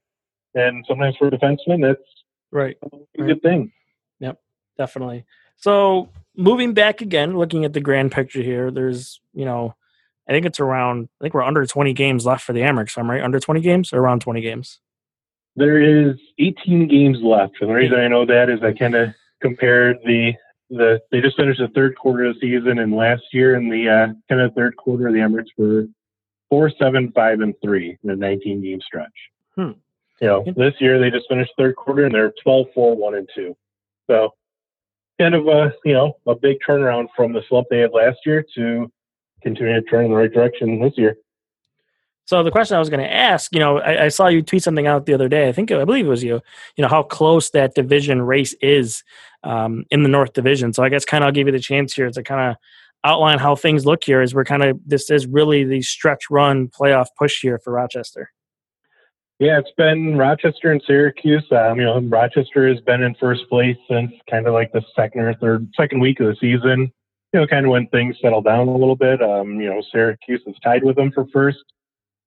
And 0.54 0.84
sometimes 0.88 1.14
for 1.16 1.28
a 1.28 1.30
defenseman, 1.30 1.82
that's 1.82 2.02
Right. 2.50 2.76
a 3.18 3.22
good 3.22 3.42
thing. 3.42 3.70
Yep, 4.18 4.40
definitely. 4.78 5.24
So 5.56 6.08
moving 6.36 6.72
back 6.72 7.00
again, 7.02 7.36
looking 7.36 7.64
at 7.66 7.74
the 7.74 7.80
grand 7.80 8.10
picture 8.10 8.42
here, 8.42 8.70
there's 8.70 9.20
you 9.34 9.44
know, 9.44 9.74
I 10.28 10.32
think 10.32 10.46
it's 10.46 10.58
around. 10.58 11.08
I 11.20 11.24
think 11.24 11.34
we're 11.34 11.42
under 11.42 11.64
20 11.66 11.92
games 11.92 12.24
left 12.26 12.42
for 12.42 12.52
the 12.54 12.60
Amerks. 12.62 12.96
I'm 12.98 13.10
right, 13.10 13.22
under 13.22 13.38
20 13.38 13.60
games 13.60 13.92
or 13.92 14.00
around 14.00 14.20
20 14.22 14.40
games. 14.40 14.80
There 15.56 15.80
is 15.80 16.16
18 16.38 16.88
games 16.88 17.18
left, 17.22 17.54
and 17.60 17.68
the 17.68 17.74
reason 17.74 17.98
I 17.98 18.08
know 18.08 18.24
that 18.24 18.48
is 18.48 18.62
I 18.62 18.72
kind 18.72 18.94
of 18.94 19.10
compared 19.42 19.98
the 20.04 20.32
the 20.70 21.00
they 21.10 21.20
just 21.20 21.36
finished 21.36 21.60
the 21.60 21.68
third 21.68 21.96
quarter 21.96 22.24
of 22.24 22.34
the 22.34 22.40
season, 22.40 22.78
and 22.78 22.94
last 22.94 23.22
year 23.32 23.54
in 23.54 23.68
the 23.68 23.88
uh, 23.88 24.06
kind 24.28 24.40
of 24.40 24.54
third 24.54 24.76
quarter, 24.76 25.10
the 25.10 25.18
Amerks 25.18 25.50
were 25.56 25.86
four, 26.48 26.70
seven, 26.78 27.12
five, 27.12 27.40
and 27.40 27.54
three 27.62 27.96
in 28.02 28.10
a 28.10 28.16
19 28.16 28.62
game 28.62 28.80
stretch. 28.80 29.12
Hmm. 29.54 29.72
You 30.20 30.26
know, 30.26 30.44
this 30.56 30.74
year 30.80 30.98
they 30.98 31.10
just 31.10 31.28
finished 31.28 31.52
third 31.56 31.76
quarter 31.76 32.04
and 32.04 32.14
they're 32.14 32.32
12, 32.42 32.66
4, 32.74 32.96
1, 32.96 33.14
and 33.14 33.28
2. 33.34 33.56
So 34.08 34.34
kind 35.20 35.34
of 35.34 35.46
a, 35.46 35.72
you 35.84 35.92
know, 35.92 36.16
a 36.26 36.34
big 36.34 36.58
turnaround 36.66 37.08
from 37.14 37.32
the 37.32 37.42
slump 37.48 37.68
they 37.70 37.78
had 37.78 37.92
last 37.92 38.18
year 38.26 38.44
to 38.56 38.90
continue 39.42 39.74
to 39.74 39.82
turn 39.82 40.06
in 40.06 40.10
the 40.10 40.16
right 40.16 40.32
direction 40.32 40.80
this 40.80 40.94
year. 40.96 41.16
So 42.28 42.42
the 42.42 42.50
question 42.50 42.76
I 42.76 42.78
was 42.78 42.90
going 42.90 43.00
to 43.00 43.10
ask, 43.10 43.54
you 43.54 43.58
know, 43.58 43.78
I, 43.78 44.04
I, 44.04 44.08
saw 44.08 44.26
you 44.26 44.42
tweet 44.42 44.62
something 44.62 44.86
out 44.86 45.06
the 45.06 45.14
other 45.14 45.30
day. 45.30 45.48
I 45.48 45.52
think 45.52 45.72
I 45.72 45.82
believe 45.86 46.04
it 46.04 46.10
was 46.10 46.22
you. 46.22 46.42
You 46.76 46.82
know 46.82 46.88
how 46.88 47.02
close 47.02 47.48
that 47.52 47.74
division 47.74 48.20
race 48.20 48.52
is 48.60 49.02
um, 49.44 49.86
in 49.90 50.02
the 50.02 50.10
North 50.10 50.34
Division. 50.34 50.74
So 50.74 50.82
I 50.82 50.90
guess 50.90 51.06
kind 51.06 51.24
of 51.24 51.28
I'll 51.28 51.32
give 51.32 51.46
you 51.46 51.54
the 51.54 51.58
chance 51.58 51.94
here 51.94 52.10
to 52.10 52.22
kind 52.22 52.50
of 52.50 52.56
outline 53.02 53.38
how 53.38 53.56
things 53.56 53.86
look 53.86 54.04
here. 54.04 54.20
As 54.20 54.34
we're 54.34 54.44
kind 54.44 54.62
of 54.62 54.78
this 54.84 55.08
is 55.08 55.26
really 55.26 55.64
the 55.64 55.80
stretch 55.80 56.24
run 56.28 56.68
playoff 56.68 57.06
push 57.18 57.40
here 57.40 57.58
for 57.58 57.72
Rochester. 57.72 58.30
Yeah, 59.38 59.58
it's 59.58 59.72
been 59.78 60.18
Rochester 60.18 60.70
and 60.70 60.82
Syracuse. 60.86 61.46
Um, 61.50 61.78
you 61.78 61.86
know, 61.86 61.98
Rochester 61.98 62.68
has 62.68 62.80
been 62.82 63.04
in 63.04 63.14
first 63.14 63.48
place 63.48 63.78
since 63.90 64.12
kind 64.28 64.46
of 64.46 64.52
like 64.52 64.70
the 64.72 64.82
second 64.94 65.22
or 65.22 65.32
third, 65.32 65.66
second 65.74 66.00
week 66.00 66.20
of 66.20 66.26
the 66.26 66.36
season. 66.38 66.92
You 67.32 67.40
know, 67.40 67.46
kind 67.46 67.64
of 67.64 67.72
when 67.72 67.86
things 67.86 68.16
settle 68.20 68.42
down 68.42 68.68
a 68.68 68.76
little 68.76 68.96
bit. 68.96 69.22
Um, 69.22 69.58
you 69.58 69.70
know, 69.70 69.82
Syracuse 69.90 70.42
is 70.46 70.56
tied 70.62 70.84
with 70.84 70.96
them 70.96 71.10
for 71.10 71.26
first. 71.32 71.64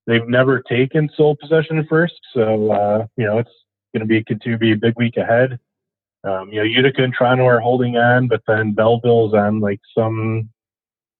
They've 0.07 0.27
never 0.27 0.61
taken 0.61 1.09
sole 1.15 1.35
possession 1.35 1.85
first, 1.89 2.19
so 2.33 2.71
uh, 2.71 3.05
you 3.17 3.25
know 3.25 3.37
it's 3.37 3.51
going 3.93 4.01
to 4.01 4.07
be 4.07 4.23
continue 4.23 4.57
to 4.57 4.59
be 4.59 4.71
a 4.71 4.77
big 4.77 4.93
week 4.97 5.17
ahead. 5.17 5.59
Um, 6.23 6.49
you 6.49 6.57
know, 6.57 6.63
Utica 6.63 7.03
and 7.03 7.13
Toronto 7.13 7.45
are 7.45 7.59
holding 7.59 7.97
on, 7.97 8.27
but 8.27 8.41
then 8.47 8.73
Belleville's 8.73 9.33
on 9.33 9.59
like 9.59 9.79
some 9.95 10.49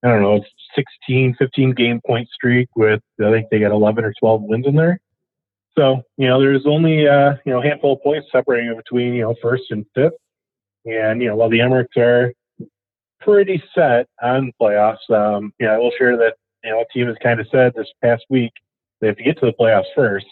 I 0.03 0.07
don't 0.07 0.23
know, 0.23 0.43
16, 0.75 1.35
15 1.37 1.73
game 1.73 2.01
point 2.05 2.27
streak 2.29 2.69
with 2.75 3.01
I 3.23 3.31
think 3.31 3.49
they 3.49 3.59
got 3.59 3.71
11 3.71 4.03
or 4.03 4.13
12 4.19 4.41
wins 4.43 4.65
in 4.65 4.75
there. 4.75 4.99
So 5.77 6.01
you 6.17 6.27
know, 6.27 6.39
there's 6.39 6.65
only 6.65 7.07
uh, 7.07 7.35
you 7.45 7.53
know 7.53 7.61
a 7.61 7.63
handful 7.63 7.93
of 7.93 8.01
points 8.01 8.27
separating 8.31 8.75
between 8.75 9.13
you 9.13 9.21
know 9.21 9.35
first 9.41 9.65
and 9.69 9.85
fifth, 9.95 10.13
and 10.85 11.21
you 11.21 11.29
know 11.29 11.35
while 11.35 11.49
the 11.49 11.59
Amerks 11.59 11.97
are 11.97 12.33
pretty 13.21 13.63
set 13.73 14.07
on 14.21 14.51
playoffs, 14.61 15.09
um, 15.09 15.53
you 15.59 15.67
know 15.67 15.73
I 15.73 15.77
will 15.77 15.91
share 15.97 16.17
that 16.17 16.35
you 16.63 16.71
know 16.71 16.81
a 16.81 16.85
team 16.93 17.07
has 17.07 17.15
kind 17.23 17.39
of 17.39 17.47
said 17.51 17.73
this 17.73 17.87
past 18.03 18.25
week 18.29 18.51
they 19.01 19.07
have 19.07 19.17
to 19.17 19.23
get 19.23 19.39
to 19.39 19.47
the 19.47 19.53
playoffs 19.53 19.93
first. 19.95 20.27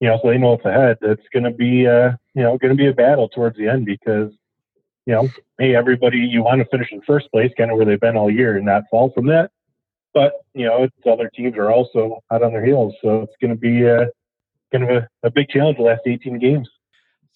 You 0.00 0.08
know, 0.08 0.18
so 0.22 0.30
they 0.30 0.38
know 0.38 0.52
what's 0.52 0.64
ahead. 0.64 0.98
It's 1.02 1.26
going 1.32 1.42
to 1.42 1.50
be, 1.50 1.86
uh, 1.86 2.12
you 2.34 2.42
know, 2.42 2.56
going 2.56 2.70
to 2.70 2.76
be 2.76 2.86
a 2.86 2.92
battle 2.92 3.28
towards 3.28 3.58
the 3.58 3.66
end 3.66 3.84
because, 3.84 4.32
you 5.06 5.14
know, 5.14 5.28
hey, 5.58 5.74
everybody, 5.74 6.18
you 6.18 6.44
want 6.44 6.60
to 6.60 6.68
finish 6.68 6.92
in 6.92 7.02
first 7.02 7.30
place, 7.32 7.52
kind 7.58 7.72
of 7.72 7.76
where 7.76 7.84
they've 7.84 8.00
been 8.00 8.16
all 8.16 8.30
year, 8.30 8.56
and 8.56 8.64
not 8.64 8.84
fall 8.90 9.10
from 9.10 9.26
that. 9.26 9.50
But 10.14 10.34
you 10.54 10.66
know, 10.66 10.84
it's 10.84 10.94
other 11.06 11.28
teams 11.28 11.56
are 11.56 11.70
also 11.70 12.22
out 12.30 12.42
on 12.42 12.52
their 12.52 12.64
heels, 12.64 12.94
so 13.02 13.22
it's 13.22 13.34
going 13.40 13.50
to 13.50 13.60
be 13.60 13.88
uh, 13.88 14.06
kind 14.72 14.84
of 14.84 14.90
a, 14.90 15.08
a 15.24 15.30
big 15.30 15.48
challenge 15.48 15.78
the 15.78 15.84
last 15.84 16.02
18 16.06 16.38
games. 16.38 16.68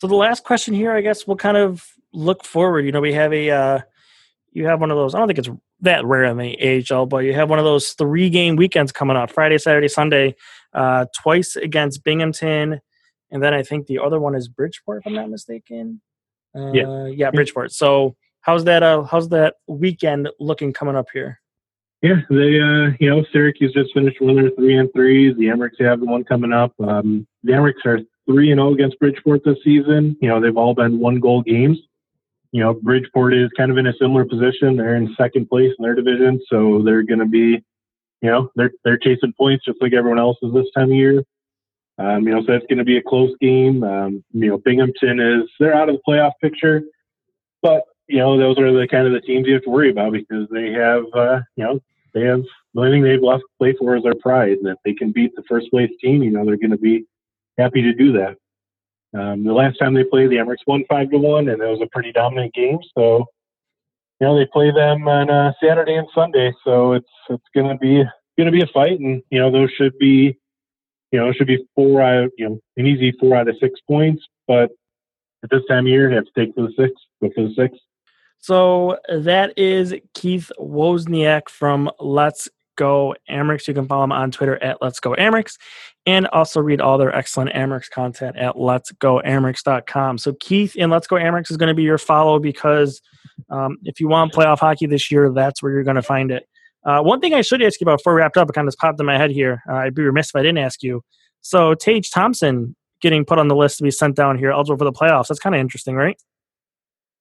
So 0.00 0.06
the 0.06 0.14
last 0.14 0.44
question 0.44 0.74
here, 0.74 0.92
I 0.92 1.00
guess, 1.00 1.26
we'll 1.26 1.36
kind 1.36 1.56
of 1.56 1.86
look 2.12 2.44
forward. 2.44 2.84
You 2.84 2.92
know, 2.92 3.00
we 3.00 3.12
have 3.12 3.32
a, 3.32 3.50
uh, 3.50 3.80
you 4.52 4.66
have 4.66 4.80
one 4.80 4.90
of 4.90 4.96
those. 4.96 5.14
I 5.14 5.18
don't 5.18 5.28
think 5.28 5.38
it's 5.38 5.50
that 5.82 6.04
rare 6.04 6.24
in 6.24 6.38
the 6.38 6.84
AHL, 6.90 7.06
but 7.06 7.18
you 7.18 7.34
have 7.34 7.50
one 7.50 7.58
of 7.58 7.64
those 7.64 7.90
three 7.90 8.30
game 8.30 8.56
weekends 8.56 8.92
coming 8.92 9.16
up 9.16 9.30
Friday, 9.30 9.58
Saturday, 9.58 9.88
Sunday, 9.88 10.34
uh, 10.72 11.06
twice 11.14 11.56
against 11.56 12.04
Binghamton. 12.04 12.80
And 13.30 13.42
then 13.42 13.54
I 13.54 13.62
think 13.62 13.86
the 13.86 13.98
other 13.98 14.20
one 14.20 14.34
is 14.34 14.48
Bridgeport, 14.48 15.02
if 15.02 15.06
I'm 15.06 15.14
not 15.14 15.30
mistaken. 15.30 16.00
Uh, 16.54 16.72
yeah. 16.72 17.06
yeah, 17.06 17.30
Bridgeport. 17.30 17.72
So 17.72 18.14
how's 18.40 18.64
that? 18.64 18.82
Uh, 18.82 19.02
how's 19.02 19.28
that 19.30 19.54
weekend 19.66 20.28
looking 20.38 20.72
coming 20.72 20.96
up 20.96 21.06
here? 21.12 21.40
Yeah, 22.02 22.20
they, 22.28 22.60
uh, 22.60 22.90
you 22.98 23.08
know, 23.08 23.24
Syracuse 23.32 23.72
just 23.72 23.94
finished 23.94 24.20
one 24.20 24.36
of 24.36 24.36
their 24.36 24.50
three 24.50 24.76
and 24.76 24.92
threes. 24.92 25.36
The 25.36 25.46
Amerks 25.46 25.80
have 25.80 26.00
the 26.00 26.06
one 26.06 26.24
coming 26.24 26.52
up. 26.52 26.74
Um, 26.80 27.26
the 27.44 27.52
Amerks 27.52 27.86
are 27.86 28.00
three 28.26 28.50
and 28.50 28.58
zero 28.58 28.70
oh 28.70 28.74
against 28.74 28.98
Bridgeport 28.98 29.42
this 29.44 29.58
season. 29.64 30.16
You 30.20 30.28
know, 30.28 30.40
they've 30.40 30.56
all 30.56 30.74
been 30.74 30.98
one 30.98 31.20
goal 31.20 31.42
games 31.42 31.78
you 32.52 32.60
know, 32.60 32.74
Bridgeport 32.74 33.34
is 33.34 33.50
kind 33.56 33.70
of 33.70 33.78
in 33.78 33.86
a 33.86 33.94
similar 33.98 34.26
position. 34.26 34.76
They're 34.76 34.96
in 34.96 35.14
second 35.16 35.48
place 35.48 35.72
in 35.78 35.82
their 35.82 35.94
division, 35.94 36.40
so 36.48 36.82
they're 36.84 37.02
going 37.02 37.20
to 37.20 37.26
be, 37.26 37.64
you 38.20 38.30
know, 38.30 38.50
they're 38.54 38.72
they're 38.84 38.98
chasing 38.98 39.32
points 39.32 39.64
just 39.64 39.80
like 39.80 39.94
everyone 39.94 40.18
else 40.18 40.36
is 40.42 40.52
this 40.52 40.66
time 40.76 40.90
of 40.90 40.96
year. 40.96 41.24
Um, 41.98 42.24
you 42.24 42.34
know, 42.34 42.42
so 42.46 42.52
it's 42.52 42.66
going 42.66 42.78
to 42.78 42.84
be 42.84 42.98
a 42.98 43.02
close 43.02 43.34
game. 43.40 43.82
Um, 43.82 44.22
you 44.32 44.48
know, 44.48 44.58
Binghamton 44.58 45.18
is 45.18 45.50
they're 45.58 45.74
out 45.74 45.88
of 45.88 45.96
the 45.96 46.02
playoff 46.06 46.32
picture, 46.40 46.82
but 47.62 47.84
you 48.06 48.18
know, 48.18 48.36
those 48.36 48.58
are 48.58 48.72
the 48.72 48.86
kind 48.86 49.06
of 49.06 49.14
the 49.14 49.20
teams 49.20 49.46
you 49.46 49.54
have 49.54 49.62
to 49.62 49.70
worry 49.70 49.90
about 49.90 50.12
because 50.12 50.46
they 50.50 50.72
have, 50.72 51.04
uh, 51.14 51.40
you 51.56 51.64
know, 51.64 51.80
they 52.12 52.22
have 52.22 52.42
the 52.74 52.80
only 52.80 52.92
thing 52.92 53.02
they've 53.02 53.22
left 53.22 53.42
to 53.42 53.48
play 53.58 53.74
for 53.78 53.96
is 53.96 54.02
their 54.02 54.14
pride, 54.14 54.58
and 54.58 54.68
if 54.68 54.76
they 54.84 54.92
can 54.92 55.10
beat 55.10 55.34
the 55.36 55.42
first 55.48 55.70
place 55.70 55.90
team, 56.02 56.22
you 56.22 56.30
know, 56.30 56.44
they're 56.44 56.58
going 56.58 56.70
to 56.70 56.76
be 56.76 57.06
happy 57.56 57.80
to 57.80 57.94
do 57.94 58.12
that. 58.12 58.36
Um, 59.14 59.44
the 59.44 59.52
last 59.52 59.76
time 59.78 59.94
they 59.94 60.04
played, 60.04 60.30
the 60.30 60.36
Amerks 60.36 60.66
won 60.66 60.84
five 60.88 61.10
to 61.10 61.18
one, 61.18 61.48
and 61.48 61.60
it 61.60 61.66
was 61.66 61.80
a 61.82 61.86
pretty 61.86 62.12
dominant 62.12 62.54
game. 62.54 62.78
So, 62.96 63.26
you 64.20 64.26
know, 64.26 64.38
they 64.38 64.46
play 64.46 64.70
them 64.70 65.06
on 65.06 65.28
uh, 65.28 65.52
Saturday 65.62 65.94
and 65.94 66.08
Sunday, 66.14 66.52
so 66.64 66.92
it's 66.92 67.10
it's 67.28 67.44
going 67.54 67.68
to 67.68 67.76
be 67.76 68.04
going 68.38 68.46
to 68.46 68.52
be 68.52 68.62
a 68.62 68.66
fight, 68.68 69.00
and 69.00 69.22
you 69.30 69.38
know, 69.38 69.50
those 69.50 69.70
should 69.76 69.98
be, 69.98 70.38
you 71.10 71.18
know, 71.18 71.28
it 71.28 71.36
should 71.36 71.46
be 71.46 71.66
four 71.74 72.00
out, 72.00 72.30
you 72.38 72.48
know, 72.48 72.60
an 72.76 72.86
easy 72.86 73.12
four 73.20 73.36
out 73.36 73.48
of 73.48 73.56
six 73.60 73.80
points. 73.86 74.24
But 74.48 74.70
at 75.42 75.50
this 75.50 75.62
time 75.68 75.84
of 75.84 75.88
year, 75.88 76.08
you 76.08 76.16
have 76.16 76.24
to 76.24 76.32
take 76.34 76.54
for 76.54 76.62
the 76.62 76.72
six, 76.78 76.92
go 77.20 77.30
for 77.34 77.48
the 77.48 77.54
six. 77.54 77.76
So 78.38 78.98
that 79.08 79.56
is 79.56 79.94
Keith 80.14 80.50
Wozniak 80.58 81.48
from 81.48 81.90
Let's 82.00 82.48
Go 82.76 83.14
Amerks. 83.30 83.68
You 83.68 83.74
can 83.74 83.86
follow 83.86 84.02
them 84.02 84.12
on 84.12 84.30
Twitter 84.30 84.62
at 84.62 84.78
Let's 84.80 85.00
Go 85.00 85.14
Amerks 85.14 85.56
and 86.06 86.26
also 86.28 86.60
read 86.60 86.80
all 86.80 86.98
their 86.98 87.14
excellent 87.14 87.52
Amerks 87.52 87.90
content 87.90 88.36
at 88.36 88.58
Let's 88.58 88.92
Go 88.92 89.20
Amerks.com. 89.24 90.18
So 90.18 90.34
Keith 90.40 90.76
in 90.76 90.90
Let's 90.90 91.06
Go 91.06 91.16
Amerks 91.16 91.50
is 91.50 91.56
going 91.56 91.68
to 91.68 91.74
be 91.74 91.82
your 91.82 91.98
follow 91.98 92.38
because 92.38 93.00
um, 93.50 93.78
if 93.84 94.00
you 94.00 94.08
want 94.08 94.32
playoff 94.32 94.58
hockey 94.58 94.86
this 94.86 95.10
year, 95.10 95.30
that's 95.32 95.62
where 95.62 95.72
you're 95.72 95.84
going 95.84 95.96
to 95.96 96.02
find 96.02 96.30
it. 96.30 96.48
Uh, 96.84 97.00
one 97.00 97.20
thing 97.20 97.34
I 97.34 97.42
should 97.42 97.62
ask 97.62 97.80
you 97.80 97.84
about 97.84 97.98
before 97.98 98.14
we 98.14 98.20
wrapped 98.20 98.36
up, 98.36 98.48
it 98.50 98.54
kind 98.54 98.66
of 98.66 98.74
popped 98.76 98.98
in 98.98 99.06
my 99.06 99.16
head 99.16 99.30
here. 99.30 99.62
Uh, 99.68 99.74
I'd 99.74 99.94
be 99.94 100.02
remiss 100.02 100.30
if 100.30 100.36
I 100.36 100.42
didn't 100.42 100.58
ask 100.58 100.82
you. 100.82 101.02
So 101.40 101.74
Tage 101.74 102.10
Thompson 102.10 102.74
getting 103.00 103.24
put 103.24 103.38
on 103.38 103.48
the 103.48 103.56
list 103.56 103.78
to 103.78 103.84
be 103.84 103.90
sent 103.90 104.16
down 104.16 104.38
here, 104.38 104.50
eligible 104.50 104.78
for 104.78 104.84
the 104.84 104.92
playoffs. 104.92 105.28
That's 105.28 105.40
kind 105.40 105.54
of 105.54 105.60
interesting, 105.60 105.94
right? 105.94 106.20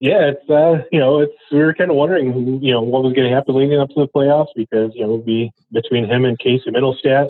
Yeah, 0.02 0.32
it's 0.32 0.50
uh, 0.50 0.84
you 0.92 1.00
know, 1.00 1.20
it's 1.20 1.38
we 1.52 1.60
were 1.60 1.76
kind 1.76 1.92
of 1.92 1.96
wondering, 1.96 2.60
you 2.64 2.74
know, 2.74 2.82
what 2.82 3.04
was 3.04 3.14
going 3.14 3.30
to 3.30 3.36
happen 3.36 3.56
leading 3.56 3.80
up 3.80 3.90
to 3.90 4.00
the 4.00 4.08
playoffs 4.08 4.48
because 4.56 4.92
you 4.96 5.02
know, 5.02 5.14
it 5.14 5.18
would 5.18 5.26
be 5.28 5.52
between 5.72 6.06
him 6.06 6.26
and 6.26 6.40
Casey 6.40 6.72
Mittelstadt, 6.72 7.30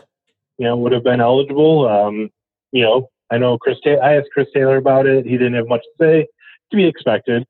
you 0.57 0.65
know, 0.65 0.77
would 0.77 0.93
have 0.93 1.03
been 1.03 1.19
eligible. 1.19 1.86
Um, 1.86 2.29
you 2.71 2.84
know, 2.84 3.10
I 3.29 3.39
know 3.39 3.57
Chris. 3.57 3.77
Ta- 3.84 3.99
I 4.01 4.15
asked 4.15 4.29
Chris 4.34 4.47
Taylor 4.53 4.77
about 4.77 5.05
it. 5.05 5.25
He 5.25 5.34
didn't 5.34 5.55
have 5.55 5.67
much 5.67 5.81
to 5.81 5.89
say, 5.99 6.27
to 6.71 6.77
be 6.77 6.86
expected. 6.86 7.45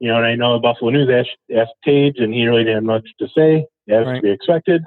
You 0.00 0.08
know, 0.08 0.18
and 0.18 0.26
I 0.26 0.34
know 0.34 0.52
the 0.52 0.60
Buffalo 0.60 0.90
News 0.90 1.08
asked, 1.08 1.58
asked 1.58 1.72
Tage, 1.82 2.18
and 2.18 2.34
he 2.34 2.46
really 2.46 2.64
didn't 2.64 2.76
have 2.76 2.84
much 2.84 3.08
to 3.20 3.28
say, 3.34 3.64
as 3.88 4.04
right. 4.04 4.16
to 4.16 4.20
be 4.20 4.30
expected. 4.30 4.84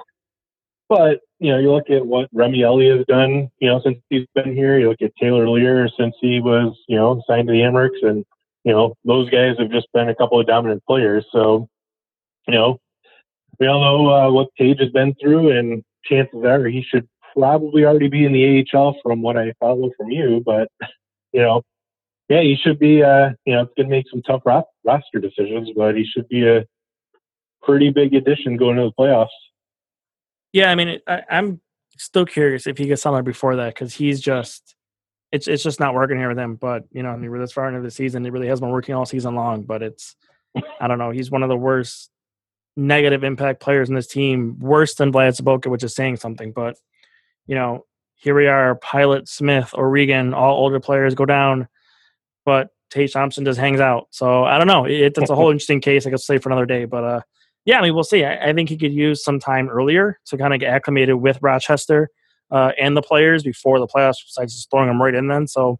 But 0.89 1.21
you 1.39 1.51
know, 1.51 1.57
you 1.57 1.71
look 1.71 1.89
at 1.89 2.05
what 2.05 2.29
Remi 2.33 2.61
Elie 2.61 2.95
has 2.95 3.03
done, 3.07 3.49
you 3.57 3.67
know, 3.67 3.81
since 3.83 3.97
he's 4.11 4.27
been 4.35 4.55
here. 4.55 4.77
You 4.77 4.89
look 4.89 5.01
at 5.01 5.15
Taylor 5.15 5.47
Leier 5.47 5.89
since 5.97 6.13
he 6.21 6.39
was, 6.39 6.77
you 6.87 6.97
know, 6.97 7.23
signed 7.25 7.47
to 7.47 7.51
the 7.51 7.61
Amerks, 7.61 8.03
and 8.03 8.23
you 8.63 8.71
know, 8.71 8.95
those 9.05 9.29
guys 9.29 9.55
have 9.59 9.71
just 9.71 9.87
been 9.93 10.09
a 10.09 10.15
couple 10.15 10.39
of 10.39 10.47
dominant 10.47 10.83
players. 10.85 11.25
So, 11.31 11.67
you 12.47 12.53
know, 12.53 12.79
we 13.59 13.67
all 13.67 13.81
know 13.81 14.09
uh, 14.09 14.31
what 14.31 14.49
Tage 14.57 14.79
has 14.79 14.89
been 14.89 15.15
through, 15.21 15.57
and 15.57 15.83
chances 16.05 16.43
are 16.43 16.65
he 16.65 16.83
should 16.83 17.07
probably 17.33 17.85
already 17.85 18.07
be 18.07 18.25
in 18.25 18.33
the 18.33 18.65
AHL 18.73 18.97
from 19.03 19.21
what 19.21 19.37
I 19.37 19.53
follow 19.59 19.91
from 19.97 20.11
you. 20.11 20.41
But, 20.45 20.69
you 21.31 21.41
know, 21.41 21.63
yeah, 22.29 22.41
he 22.41 22.55
should 22.55 22.79
be, 22.79 23.03
uh, 23.03 23.31
you 23.45 23.53
know, 23.55 23.63
it's 23.63 23.73
going 23.75 23.89
to 23.89 23.95
make 23.95 24.05
some 24.09 24.21
tough 24.21 24.41
ro- 24.45 24.63
roster 24.83 25.19
decisions, 25.19 25.69
but 25.75 25.95
he 25.95 26.05
should 26.05 26.27
be 26.29 26.47
a 26.47 26.65
pretty 27.63 27.89
big 27.89 28.13
addition 28.13 28.57
going 28.57 28.77
to 28.77 28.83
the 28.83 28.91
playoffs. 28.97 29.27
Yeah, 30.53 30.71
I 30.71 30.75
mean, 30.75 30.99
I, 31.07 31.23
I'm 31.29 31.61
still 31.97 32.25
curious 32.25 32.67
if 32.67 32.77
he 32.77 32.87
gets 32.87 33.01
somewhere 33.01 33.23
before 33.23 33.55
that 33.55 33.73
because 33.73 33.95
he's 33.95 34.19
just 34.19 34.75
it's 35.31 35.47
it's 35.47 35.63
just 35.63 35.79
not 35.79 35.93
working 35.93 36.17
here 36.17 36.29
with 36.29 36.39
him. 36.39 36.55
But 36.55 36.85
you 36.91 37.03
know, 37.03 37.09
I 37.09 37.17
mean, 37.17 37.31
we're 37.31 37.39
this 37.39 37.51
far 37.51 37.67
into 37.67 37.81
the 37.81 37.91
season. 37.91 38.25
It 38.25 38.33
really 38.33 38.47
has 38.47 38.59
been 38.59 38.69
working 38.69 38.95
all 38.95 39.05
season 39.05 39.35
long. 39.35 39.63
But 39.63 39.81
it's 39.81 40.15
I 40.79 40.87
don't 40.87 40.99
know. 40.99 41.11
He's 41.11 41.31
one 41.31 41.43
of 41.43 41.49
the 41.49 41.57
worst 41.57 42.09
negative 42.75 43.23
impact 43.23 43.59
players 43.59 43.89
in 43.89 43.95
this 43.95 44.07
team, 44.07 44.57
worse 44.59 44.95
than 44.95 45.11
Vlad 45.11 45.39
Sobotka, 45.39 45.67
which 45.67 45.83
is 45.83 45.95
saying 45.95 46.17
something. 46.17 46.51
But 46.51 46.77
you 47.47 47.55
know, 47.55 47.85
here 48.15 48.35
we 48.35 48.47
are, 48.47 48.75
Pilut, 48.75 49.27
Smith, 49.27 49.73
O'Regan, 49.73 50.33
all 50.33 50.57
older 50.57 50.79
players 50.79 51.15
go 51.15 51.25
down, 51.25 51.67
but 52.45 52.69
Tage 52.89 53.13
Thompson 53.13 53.45
just 53.45 53.59
hangs 53.59 53.79
out. 53.79 54.07
So 54.11 54.43
I 54.43 54.57
don't 54.57 54.67
know. 54.67 54.85
It, 54.85 55.17
it's 55.17 55.29
a 55.29 55.35
whole 55.35 55.49
interesting 55.51 55.81
case. 55.81 56.05
I 56.05 56.11
could 56.11 56.19
say 56.19 56.37
for 56.37 56.49
another 56.49 56.65
day, 56.65 56.85
but 56.85 57.03
uh, 57.03 57.21
yeah, 57.65 57.79
I 57.79 57.81
mean, 57.81 57.93
we'll 57.93 58.03
see. 58.03 58.23
I, 58.23 58.49
I 58.49 58.53
think 58.53 58.69
he 58.69 58.77
could 58.77 58.93
use 58.93 59.23
some 59.23 59.39
time 59.39 59.69
earlier 59.69 60.19
to 60.25 60.37
kind 60.37 60.53
of 60.53 60.59
get 60.59 60.73
acclimated 60.73 61.15
with 61.15 61.39
Rochester 61.41 62.09
uh, 62.51 62.71
and 62.79 62.95
the 62.95 63.01
players 63.01 63.43
before 63.43 63.79
the 63.79 63.87
playoffs, 63.87 64.23
besides 64.25 64.53
just 64.53 64.69
throwing 64.69 64.87
them 64.87 65.01
right 65.01 65.15
in 65.15 65.27
then. 65.27 65.47
So 65.47 65.79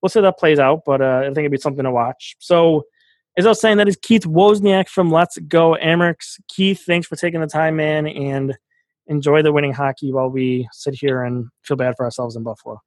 we'll 0.00 0.08
see 0.08 0.20
how 0.20 0.24
that 0.24 0.38
plays 0.38 0.58
out, 0.58 0.82
but 0.86 1.00
uh, 1.00 1.20
I 1.20 1.26
think 1.26 1.38
it'd 1.38 1.52
be 1.52 1.58
something 1.58 1.84
to 1.84 1.90
watch. 1.90 2.36
So 2.38 2.84
as 3.36 3.44
I 3.44 3.50
was 3.50 3.60
saying, 3.60 3.76
that 3.78 3.88
is 3.88 3.98
Keith 4.00 4.22
Wozniak 4.22 4.88
from 4.88 5.10
Let's 5.10 5.36
Go 5.38 5.76
Amerks. 5.82 6.40
Keith, 6.48 6.82
thanks 6.86 7.06
for 7.06 7.16
taking 7.16 7.40
the 7.40 7.46
time, 7.46 7.76
man, 7.76 8.06
and 8.06 8.56
enjoy 9.08 9.42
the 9.42 9.52
winning 9.52 9.72
hockey 9.72 10.12
while 10.12 10.30
we 10.30 10.68
sit 10.72 10.94
here 10.94 11.22
and 11.22 11.48
feel 11.62 11.76
bad 11.76 11.94
for 11.96 12.04
ourselves 12.04 12.36
in 12.36 12.42
Buffalo. 12.42 12.80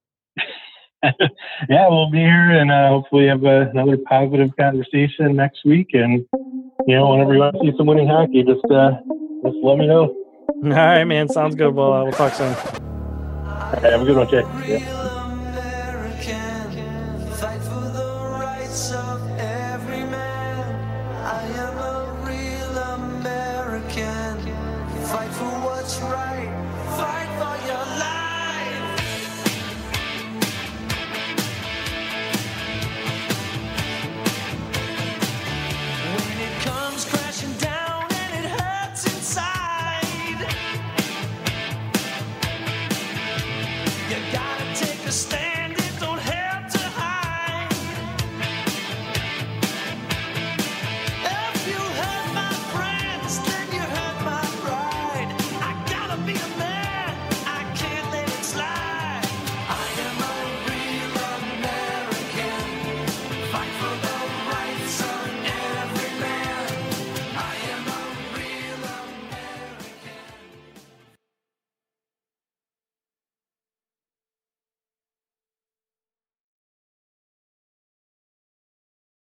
yeah, 1.04 1.88
we'll 1.88 2.10
be 2.10 2.18
here 2.18 2.52
and 2.52 2.72
uh, 2.72 2.90
hopefully 2.90 3.28
have 3.28 3.46
uh, 3.46 3.70
another 3.70 3.98
positive 3.98 4.50
conversation 4.58 5.36
next 5.36 5.64
week. 5.66 5.90
And 5.94 6.26
you 6.88 6.96
know, 6.96 7.12
whenever 7.12 7.34
you 7.34 7.40
want 7.40 7.56
to 7.56 7.62
see 7.62 7.78
some 7.78 7.88
winning 7.88 8.08
hockey, 8.08 8.44
just 8.44 8.66
uh, 8.72 8.92
just 9.46 9.58
let 9.64 9.78
me 9.78 9.88
know. 9.88 10.08
All 10.64 10.70
right, 10.70 11.04
man. 11.04 11.30
Sounds 11.30 11.56
good. 11.56 11.74
Well, 11.74 11.94
uh, 11.94 12.04
we'll 12.04 12.12
talk 12.12 12.34
soon. 12.34 12.89
Have 13.70 14.02
a 14.02 14.06
good 14.06 14.18
one, 14.18 14.28
Jay. 14.28 14.44
Yeah. 14.68 15.09